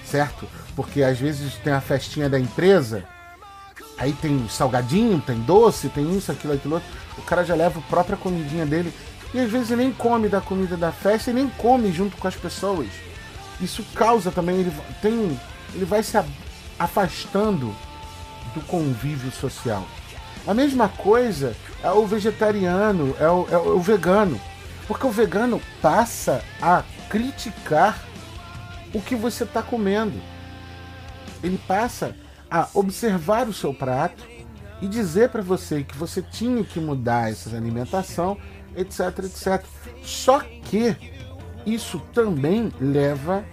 certo? 0.04 0.46
Porque 0.76 1.02
às 1.02 1.18
vezes 1.18 1.54
tem 1.64 1.72
a 1.72 1.80
festinha 1.80 2.30
da 2.30 2.38
empresa, 2.38 3.06
aí 3.98 4.12
tem 4.12 4.46
salgadinho, 4.50 5.22
tem 5.22 5.40
doce, 5.40 5.88
tem 5.88 6.18
isso, 6.18 6.34
aquilo, 6.34 6.54
aquilo 6.54 6.76
outro. 6.76 6.90
O 7.18 7.22
cara 7.22 7.46
já 7.46 7.56
leva 7.56 7.80
a 7.80 7.84
própria 7.84 8.18
comidinha 8.18 8.66
dele 8.66 8.94
e 9.34 9.40
às 9.40 9.50
vezes 9.50 9.70
nem 9.70 9.94
come 9.94 10.28
da 10.28 10.42
comida 10.42 10.76
da 10.76 10.92
festa 10.92 11.32
e 11.32 11.34
nem 11.34 11.48
come 11.48 11.90
junto 11.94 12.18
com 12.18 12.28
as 12.28 12.36
pessoas. 12.36 12.90
Isso 13.62 13.86
causa 13.96 14.32
também, 14.32 14.58
ele 14.58 14.74
tem 15.02 15.40
ele 15.74 15.86
vai 15.86 16.04
se 16.04 16.18
afastando 16.78 17.74
do 18.54 18.62
convívio 18.68 19.32
social. 19.32 19.86
A 20.48 20.54
mesma 20.54 20.88
coisa 20.88 21.56
é 21.84 21.90
o 21.92 22.06
vegetariano, 22.06 23.16
é 23.20 23.28
o, 23.28 23.48
é 23.50 23.58
o 23.58 23.80
vegano. 23.80 24.40
Porque 24.88 25.08
o 25.08 25.12
vegano 25.12 25.60
passa 25.82 26.44
a 26.62 26.84
criticar 27.10 28.04
o 28.94 29.02
que 29.02 29.16
você 29.16 29.44
está 29.44 29.62
comendo. 29.62 30.20
Ele 31.44 31.60
passa 31.68 32.16
a 32.50 32.68
observar 32.74 33.48
o 33.48 33.54
seu 33.54 33.74
prato 33.74 34.24
e 34.82 34.88
dizer 34.88 35.30
para 35.30 35.42
você 35.42 35.84
que 35.84 35.98
você 35.98 36.22
tinha 36.22 36.64
que 36.64 36.80
mudar 36.80 37.32
essa 37.32 37.56
alimentação, 37.56 38.38
etc, 38.76 39.20
etc. 39.26 39.66
Só 40.04 40.40
que 40.40 40.96
isso 41.66 42.00
também 42.14 42.72
leva, 42.80 43.44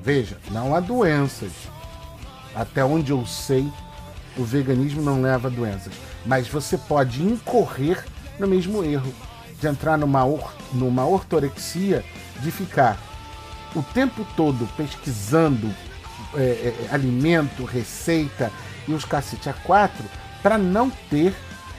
veja, 0.00 0.38
não 0.50 0.74
há 0.74 0.80
doenças. 0.80 1.52
Até 2.54 2.84
onde 2.84 3.12
eu 3.12 3.26
sei, 3.26 3.70
o 4.36 4.44
veganismo 4.44 5.02
não 5.02 5.22
leva 5.22 5.48
a 5.48 5.50
doenças. 5.50 5.92
Mas 6.24 6.48
você 6.48 6.76
pode 6.76 7.22
incorrer 7.22 8.04
no 8.38 8.46
mesmo 8.46 8.84
erro 8.84 9.12
de 9.60 9.66
entrar 9.66 9.98
numa, 9.98 10.24
or, 10.24 10.52
numa 10.72 11.06
ortorexia, 11.06 12.04
de 12.40 12.50
ficar 12.50 12.98
o 13.74 13.82
tempo 13.82 14.26
todo 14.36 14.66
pesquisando 14.76 15.72
é, 16.34 16.40
é, 16.40 16.88
alimento, 16.90 17.64
receita 17.64 18.50
e 18.88 18.92
os 18.92 19.04
cacete 19.04 19.48
a 19.48 19.52
quatro 19.52 20.04
para 20.42 20.56
não 20.56 20.90
ter 20.90 21.34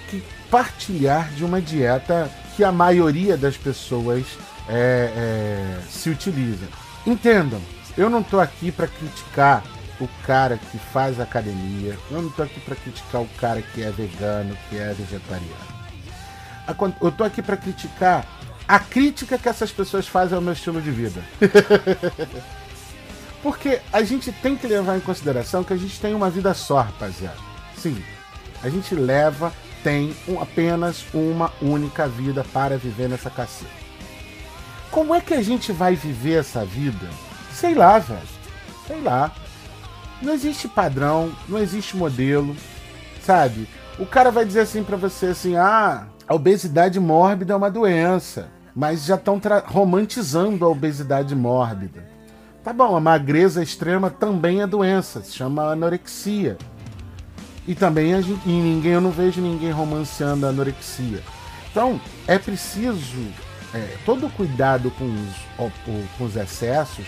que 0.10 0.24
partilhar 0.50 1.30
de 1.32 1.44
uma 1.44 1.62
dieta 1.62 2.30
que 2.56 2.64
a 2.64 2.72
maioria 2.72 3.36
das 3.36 3.58
pessoas 3.58 4.26
é, 4.70 5.12
é 5.16 5.80
se 5.90 6.10
utiliza. 6.10 6.68
Entendam, 7.06 7.62
eu 7.98 8.10
não 8.10 8.22
estou 8.22 8.40
aqui 8.40 8.72
para 8.72 8.88
criticar 8.88 9.64
o 10.04 10.10
cara 10.26 10.58
que 10.58 10.78
faz 10.78 11.20
academia, 11.20 11.98
eu 12.10 12.22
não 12.22 12.30
estou 12.30 12.46
aqui 12.46 12.60
para 12.60 12.76
criticar 12.76 13.22
o 13.22 13.28
cara 13.40 13.62
que 13.62 13.84
é 13.84 13.92
vegano, 13.92 14.58
que 14.70 14.78
é 14.78 14.94
vegetariano. 14.94 15.72
Eu 17.00 17.10
estou 17.10 17.26
aqui 17.26 17.42
para 17.42 17.58
criticar 17.58 18.26
a 18.68 18.80
crítica 18.80 19.38
que 19.38 19.50
essas 19.50 19.72
pessoas 19.72 20.08
fazem 20.08 20.36
ao 20.36 20.42
meu 20.42 20.54
estilo 20.54 20.82
de 20.82 20.92
vida. 20.92 21.22
Porque 23.44 23.82
a 23.92 24.04
gente 24.04 24.32
tem 24.32 24.56
que 24.56 24.68
levar 24.68 24.98
em 24.98 25.02
consideração 25.02 25.64
que 25.64 25.74
a 25.74 25.78
gente 25.78 26.00
tem 26.00 26.14
uma 26.14 26.30
vida 26.30 26.54
só, 26.54 26.82
rapaziada. 26.82 27.38
Sim, 27.76 28.02
a 28.64 28.70
gente 28.70 28.94
leva, 28.94 29.52
tem 29.84 30.16
um, 30.28 30.40
apenas 30.40 31.04
uma 31.14 31.52
única 31.62 32.08
vida 32.08 32.46
para 32.54 32.78
viver 32.78 33.10
nessa 33.10 33.30
caceta. 33.30 33.82
Como 34.92 35.16
é 35.16 35.22
que 35.22 35.34
a 35.34 35.42
gente 35.42 35.72
vai 35.72 35.96
viver 35.96 36.40
essa 36.40 36.64
vida? 36.64 37.10
Sei 37.54 37.74
lá, 37.74 37.98
velho. 37.98 38.22
Sei 38.88 39.02
lá. 39.02 39.32
Não 40.22 40.34
existe 40.34 40.68
padrão, 40.68 41.32
não 41.48 41.58
existe 41.58 41.98
modelo, 41.98 42.56
sabe? 43.24 43.68
O 43.98 44.06
cara 44.06 44.32
vai 44.32 44.46
dizer 44.46 44.62
assim 44.62 44.84
para 44.84 44.98
você 44.98 45.28
assim: 45.28 45.56
"Ah, 45.56 46.08
a 46.28 46.36
obesidade 46.36 47.00
mórbida 47.00 47.54
é 47.54 47.56
uma 47.56 47.72
doença" 47.72 48.50
mas 48.76 49.06
já 49.06 49.16
estão 49.16 49.40
romantizando 49.66 50.66
a 50.66 50.70
obesidade 50.70 51.36
mórbida. 51.36 52.06
Tá 52.64 52.72
bom, 52.72 52.96
a 52.96 53.00
magreza 53.00 53.64
extrema 53.64 54.10
também 54.10 54.62
é 54.62 54.68
doença, 54.68 55.22
se 55.22 55.34
chama 55.34 55.72
anorexia. 55.72 56.58
E 57.68 57.76
também 57.76 58.14
a 58.14 58.22
gente, 58.22 58.48
e 58.48 58.52
ninguém, 58.52 58.94
eu 58.94 59.02
não 59.02 59.12
vejo 59.12 59.42
ninguém 59.42 59.72
romanceando 59.72 60.46
a 60.46 60.50
anorexia. 60.50 61.22
Então, 61.70 62.00
é 62.28 62.38
preciso 62.38 63.26
é, 63.74 63.98
todo 64.06 64.30
cuidado 64.30 64.92
com 64.92 65.06
os, 65.06 65.72
com 66.18 66.24
os 66.24 66.36
excessos, 66.36 67.06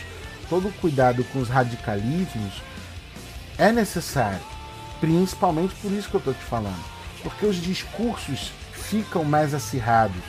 todo 0.50 0.74
cuidado 0.80 1.24
com 1.26 1.40
os 1.40 1.50
radicalismos 1.50 2.62
é 3.58 3.72
necessário. 3.72 4.42
Principalmente 5.00 5.76
por 5.76 5.92
isso 5.92 6.10
que 6.10 6.16
eu 6.16 6.20
estou 6.20 6.34
te 6.34 6.44
falando. 6.44 6.84
Porque 7.22 7.46
os 7.46 7.58
discursos 7.58 8.52
ficam 8.74 9.24
mais 9.24 9.54
acirrados 9.54 10.22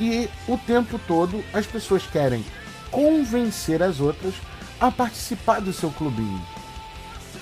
e 0.00 0.28
o 0.48 0.56
tempo 0.56 0.98
todo 1.06 1.44
as 1.52 1.66
pessoas 1.66 2.04
querem 2.06 2.44
convencer 2.90 3.82
as 3.82 4.00
outras 4.00 4.34
a 4.80 4.90
participar 4.90 5.60
do 5.60 5.72
seu 5.72 5.90
clubinho. 5.90 6.40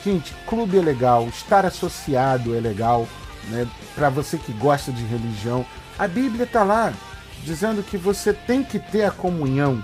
Gente, 0.04 0.34
clube 0.46 0.78
é 0.78 0.82
legal, 0.82 1.28
estar 1.28 1.64
associado 1.64 2.54
é 2.54 2.60
legal, 2.60 3.06
né? 3.48 3.66
Para 3.94 4.08
você 4.08 4.38
que 4.38 4.52
gosta 4.52 4.92
de 4.92 5.04
religião, 5.04 5.64
a 5.98 6.08
Bíblia 6.08 6.44
está 6.44 6.62
lá 6.62 6.92
dizendo 7.44 7.82
que 7.82 7.96
você 7.96 8.32
tem 8.32 8.62
que 8.62 8.78
ter 8.78 9.04
a 9.04 9.10
comunhão 9.10 9.82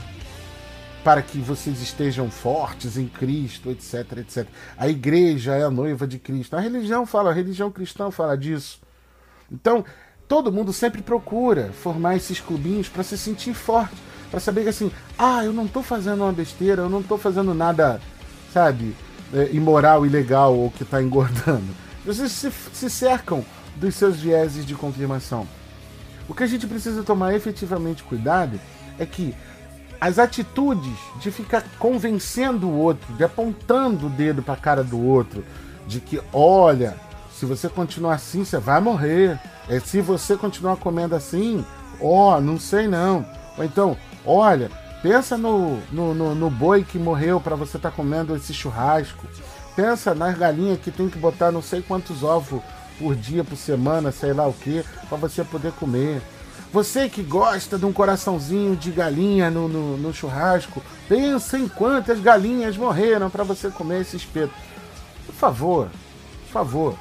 para 1.06 1.22
que 1.22 1.38
vocês 1.38 1.80
estejam 1.80 2.28
fortes 2.28 2.98
em 2.98 3.06
Cristo, 3.06 3.70
etc, 3.70 4.18
etc. 4.18 4.44
A 4.76 4.88
igreja 4.88 5.54
é 5.54 5.62
a 5.62 5.70
noiva 5.70 6.04
de 6.04 6.18
Cristo. 6.18 6.56
A 6.56 6.60
religião 6.60 7.06
fala, 7.06 7.30
a 7.30 7.32
religião 7.32 7.70
cristã 7.70 8.10
fala 8.10 8.36
disso. 8.36 8.80
Então, 9.48 9.84
todo 10.26 10.50
mundo 10.50 10.72
sempre 10.72 11.00
procura 11.00 11.70
formar 11.72 12.16
esses 12.16 12.40
clubinhos 12.40 12.88
para 12.88 13.04
se 13.04 13.16
sentir 13.16 13.54
forte, 13.54 13.94
para 14.32 14.40
saber 14.40 14.64
que 14.64 14.70
assim, 14.70 14.90
ah, 15.16 15.44
eu 15.44 15.52
não 15.52 15.66
estou 15.66 15.80
fazendo 15.80 16.24
uma 16.24 16.32
besteira, 16.32 16.82
eu 16.82 16.90
não 16.90 16.98
estou 16.98 17.16
fazendo 17.16 17.54
nada, 17.54 18.00
sabe, 18.52 18.92
é, 19.32 19.50
imoral, 19.52 20.04
ilegal 20.04 20.56
ou 20.56 20.72
que 20.72 20.82
está 20.82 21.00
engordando. 21.00 21.72
Vocês 22.04 22.32
se, 22.32 22.50
se 22.72 22.90
cercam 22.90 23.44
dos 23.76 23.94
seus 23.94 24.16
vieses 24.16 24.66
de 24.66 24.74
confirmação. 24.74 25.46
O 26.28 26.34
que 26.34 26.42
a 26.42 26.48
gente 26.48 26.66
precisa 26.66 27.04
tomar 27.04 27.32
efetivamente 27.32 28.02
cuidado 28.02 28.58
é 28.98 29.06
que 29.06 29.36
as 30.00 30.18
atitudes 30.18 30.96
de 31.20 31.30
ficar 31.30 31.62
convencendo 31.78 32.68
o 32.68 32.78
outro, 32.78 33.12
de 33.14 33.24
apontando 33.24 34.06
o 34.06 34.10
dedo 34.10 34.42
para 34.42 34.54
a 34.54 34.58
cara 34.58 34.84
do 34.84 35.00
outro, 35.00 35.44
de 35.86 36.00
que 36.00 36.20
olha, 36.32 36.96
se 37.32 37.44
você 37.44 37.68
continuar 37.68 38.14
assim, 38.14 38.44
você 38.44 38.58
vai 38.58 38.80
morrer. 38.80 39.38
É, 39.68 39.78
se 39.80 40.00
você 40.00 40.36
continuar 40.36 40.76
comendo 40.76 41.14
assim, 41.14 41.64
ó, 42.00 42.36
oh, 42.36 42.40
não 42.40 42.58
sei 42.58 42.88
não. 42.88 43.26
Ou 43.58 43.64
então, 43.64 43.96
olha, 44.24 44.70
pensa 45.02 45.36
no, 45.36 45.78
no, 45.92 46.14
no, 46.14 46.34
no 46.34 46.50
boi 46.50 46.84
que 46.84 46.98
morreu 46.98 47.40
para 47.40 47.56
você 47.56 47.76
estar 47.76 47.90
tá 47.90 47.96
comendo 47.96 48.34
esse 48.34 48.54
churrasco. 48.54 49.26
Pensa 49.74 50.14
nas 50.14 50.38
galinhas 50.38 50.80
que 50.80 50.90
tem 50.90 51.08
que 51.08 51.18
botar 51.18 51.52
não 51.52 51.60
sei 51.60 51.82
quantos 51.82 52.22
ovos 52.22 52.62
por 52.98 53.14
dia, 53.14 53.44
por 53.44 53.56
semana, 53.56 54.10
sei 54.10 54.32
lá 54.32 54.46
o 54.46 54.52
que, 54.54 54.82
para 55.08 55.18
você 55.18 55.44
poder 55.44 55.72
comer. 55.72 56.22
Você 56.72 57.08
que 57.08 57.22
gosta 57.22 57.78
de 57.78 57.84
um 57.86 57.92
coraçãozinho 57.92 58.76
de 58.76 58.90
galinha 58.90 59.50
no, 59.50 59.68
no, 59.68 59.96
no 59.96 60.12
churrasco, 60.12 60.82
pensa 61.08 61.58
em 61.58 61.68
quantas 61.68 62.20
galinhas 62.20 62.76
morreram 62.76 63.30
para 63.30 63.44
você 63.44 63.70
comer 63.70 64.02
esse 64.02 64.16
espeto. 64.16 64.52
Por 65.24 65.34
favor, 65.34 65.88
por 66.46 66.52
favor, 66.52 66.98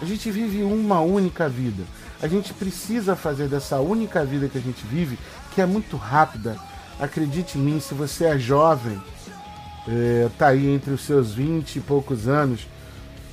a 0.00 0.04
gente 0.04 0.30
vive 0.30 0.62
uma 0.62 1.00
única 1.00 1.48
vida. 1.48 1.82
A 2.20 2.28
gente 2.28 2.52
precisa 2.52 3.16
fazer 3.16 3.48
dessa 3.48 3.78
única 3.80 4.24
vida 4.24 4.48
que 4.48 4.58
a 4.58 4.60
gente 4.60 4.84
vive, 4.86 5.18
que 5.54 5.60
é 5.60 5.66
muito 5.66 5.96
rápida. 5.96 6.56
Acredite 7.00 7.58
em 7.58 7.62
mim, 7.62 7.80
se 7.80 7.94
você 7.94 8.26
é 8.26 8.38
jovem, 8.38 9.00
é, 9.86 10.28
tá 10.36 10.48
aí 10.48 10.68
entre 10.68 10.92
os 10.92 11.02
seus 11.02 11.32
20 11.32 11.76
e 11.76 11.80
poucos 11.80 12.28
anos 12.28 12.66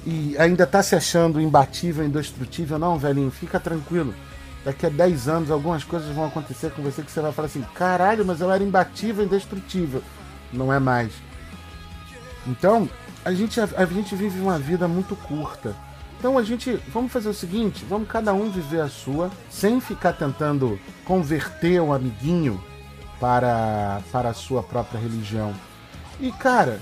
e 0.05 0.35
ainda 0.37 0.67
tá 0.67 0.83
se 0.83 0.95
achando 0.95 1.41
imbatível, 1.41 2.05
indestrutível, 2.05 2.77
não, 2.77 2.97
velhinho, 2.97 3.31
fica 3.31 3.59
tranquilo. 3.59 4.13
Daqui 4.65 4.87
a 4.87 4.89
10 4.89 5.27
anos 5.27 5.51
algumas 5.51 5.83
coisas 5.83 6.09
vão 6.13 6.25
acontecer 6.25 6.71
com 6.71 6.81
você 6.81 7.03
que 7.03 7.11
você 7.11 7.21
vai 7.21 7.31
falar 7.31 7.45
assim: 7.45 7.63
caralho, 7.75 8.25
mas 8.25 8.41
eu 8.41 8.51
era 8.51 8.63
imbatível, 8.63 9.23
indestrutível. 9.23 10.01
Não 10.51 10.73
é 10.73 10.79
mais. 10.79 11.13
Então, 12.47 12.89
a 13.23 13.31
gente, 13.31 13.61
a, 13.61 13.69
a 13.77 13.85
gente 13.85 14.15
vive 14.15 14.39
uma 14.39 14.57
vida 14.57 14.87
muito 14.87 15.15
curta. 15.15 15.75
Então 16.17 16.37
a 16.37 16.43
gente, 16.43 16.79
vamos 16.91 17.11
fazer 17.11 17.29
o 17.29 17.33
seguinte, 17.33 17.85
vamos 17.87 18.07
cada 18.07 18.33
um 18.33 18.49
viver 18.49 18.81
a 18.81 18.87
sua, 18.87 19.29
sem 19.49 19.79
ficar 19.79 20.13
tentando 20.13 20.79
converter 21.03 21.79
um 21.81 21.93
amiguinho 21.93 22.59
para, 23.19 24.01
para 24.11 24.29
a 24.29 24.33
sua 24.33 24.63
própria 24.63 24.99
religião. 24.99 25.53
E 26.19 26.31
cara, 26.31 26.79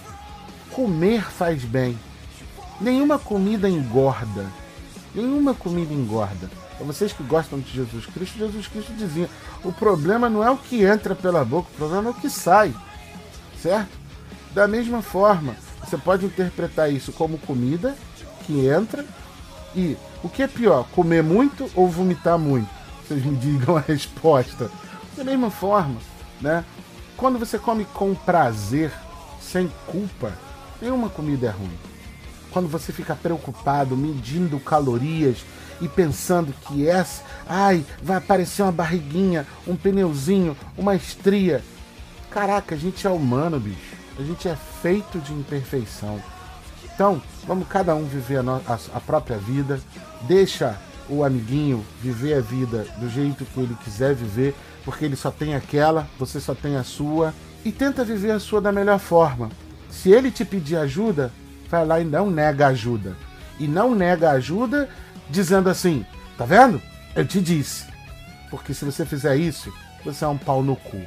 comer 0.72 1.24
faz 1.24 1.65
bem. 1.65 1.98
Nenhuma 2.80 3.19
comida 3.19 3.67
engorda. 3.67 4.46
Nenhuma 5.13 5.54
comida 5.54 5.93
engorda. 5.93 6.50
Para 6.77 6.86
vocês 6.88 7.13
que 7.13 7.23
gostam 7.23 7.59
de 7.59 7.71
Jesus 7.71 8.05
Cristo, 8.07 8.38
Jesus 8.38 8.67
Cristo 8.67 8.93
dizia: 8.93 9.29
o 9.63 9.71
problema 9.71 10.29
não 10.29 10.43
é 10.43 10.49
o 10.49 10.57
que 10.57 10.83
entra 10.83 11.15
pela 11.15 11.45
boca, 11.45 11.69
o 11.73 11.77
problema 11.77 12.09
é 12.09 12.12
o 12.12 12.15
que 12.15 12.29
sai. 12.29 12.73
Certo? 13.62 13.91
Da 14.53 14.67
mesma 14.67 15.01
forma, 15.01 15.55
você 15.83 15.97
pode 15.97 16.25
interpretar 16.25 16.91
isso 16.91 17.12
como 17.12 17.38
comida 17.38 17.95
que 18.45 18.67
entra 18.67 19.05
e 19.75 19.97
o 20.23 20.29
que 20.29 20.43
é 20.43 20.47
pior, 20.47 20.88
comer 20.91 21.23
muito 21.23 21.69
ou 21.75 21.88
vomitar 21.88 22.38
muito? 22.38 22.69
Vocês 23.07 23.23
me 23.23 23.36
digam 23.36 23.77
a 23.77 23.79
resposta. 23.79 24.69
Da 25.15 25.23
mesma 25.23 25.49
forma, 25.49 25.99
né? 26.41 26.63
Quando 27.17 27.38
você 27.38 27.59
come 27.59 27.86
com 27.86 28.13
prazer, 28.15 28.91
sem 29.41 29.71
culpa, 29.86 30.33
nenhuma 30.81 31.09
comida 31.09 31.47
é 31.47 31.49
ruim. 31.49 31.77
Quando 32.51 32.67
você 32.67 32.91
fica 32.91 33.15
preocupado, 33.15 33.95
medindo 33.95 34.59
calorias 34.59 35.38
e 35.81 35.88
pensando 35.88 36.53
que 36.67 36.88
essa, 36.88 37.23
ai, 37.47 37.86
vai 38.01 38.17
aparecer 38.17 38.62
uma 38.62 38.71
barriguinha, 38.71 39.45
um 39.67 39.75
pneuzinho, 39.75 40.55
uma 40.77 40.95
estria. 40.95 41.63
Caraca, 42.29 42.75
a 42.75 42.77
gente 42.77 43.05
é 43.05 43.09
humano, 43.09 43.59
bicho. 43.59 43.95
A 44.17 44.23
gente 44.23 44.47
é 44.47 44.55
feito 44.81 45.19
de 45.19 45.33
imperfeição. 45.33 46.21
Então, 46.83 47.21
vamos 47.47 47.67
cada 47.67 47.95
um 47.95 48.05
viver 48.05 48.39
a, 48.39 48.62
a, 48.67 48.79
a 48.95 48.99
própria 48.99 49.38
vida, 49.38 49.79
deixa 50.21 50.77
o 51.09 51.23
amiguinho 51.23 51.83
viver 52.01 52.36
a 52.36 52.41
vida 52.41 52.86
do 52.97 53.09
jeito 53.09 53.45
que 53.45 53.59
ele 53.59 53.75
quiser 53.83 54.13
viver, 54.13 54.55
porque 54.86 55.05
ele 55.05 55.15
só 55.15 55.31
tem 55.31 55.55
aquela, 55.55 56.07
você 56.19 56.39
só 56.39 56.53
tem 56.53 56.75
a 56.75 56.83
sua, 56.83 57.33
e 57.65 57.71
tenta 57.71 58.03
viver 58.03 58.31
a 58.31 58.39
sua 58.39 58.62
da 58.62 58.71
melhor 58.71 58.99
forma. 58.99 59.49
Se 59.89 60.12
ele 60.12 60.31
te 60.31 60.45
pedir 60.45 60.77
ajuda, 60.77 61.31
vai 61.69 61.86
lá 61.86 61.99
e 61.99 62.03
não 62.03 62.29
nega 62.29 62.67
ajuda. 62.67 63.15
E 63.59 63.67
não 63.67 63.95
nega 63.95 64.31
ajuda 64.31 64.89
dizendo 65.29 65.69
assim: 65.69 66.05
tá 66.38 66.45
vendo? 66.45 66.81
Eu 67.15 67.25
te 67.25 67.41
disse. 67.41 67.86
Porque 68.49 68.73
se 68.73 68.86
você 68.86 69.05
fizer 69.05 69.36
isso, 69.36 69.73
você 70.03 70.23
é 70.25 70.27
um 70.27 70.38
pau 70.38 70.62
no 70.62 70.75
cu. 70.75 71.01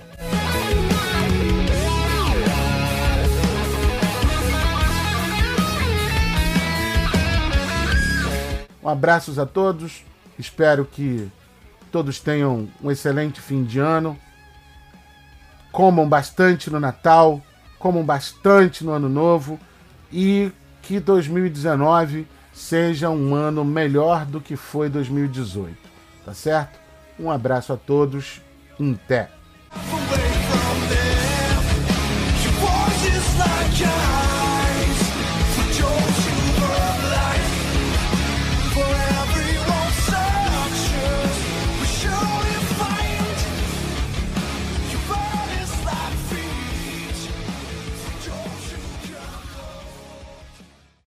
Um 8.82 8.88
abraço 8.88 9.40
a 9.40 9.44
todos. 9.44 10.04
Espero 10.38 10.84
que 10.84 11.28
todos 11.90 12.20
tenham 12.20 12.68
um 12.82 12.90
excelente 12.90 13.40
fim 13.40 13.64
de 13.64 13.80
ano. 13.80 14.16
Comam 15.72 16.08
bastante 16.08 16.70
no 16.70 16.78
Natal, 16.78 17.42
comam 17.78 18.04
bastante 18.04 18.84
no 18.84 18.92
Ano 18.92 19.08
Novo 19.08 19.58
e 20.12 20.52
que 20.82 21.00
2019 21.00 22.28
seja 22.56 23.10
um 23.10 23.34
ano 23.34 23.62
melhor 23.64 24.24
do 24.24 24.40
que 24.40 24.56
foi 24.56 24.88
2018. 24.88 25.76
Tá 26.24 26.32
certo? 26.32 26.80
Um 27.20 27.30
abraço 27.30 27.72
a 27.72 27.76
todos. 27.76 28.40
Até. 28.80 29.35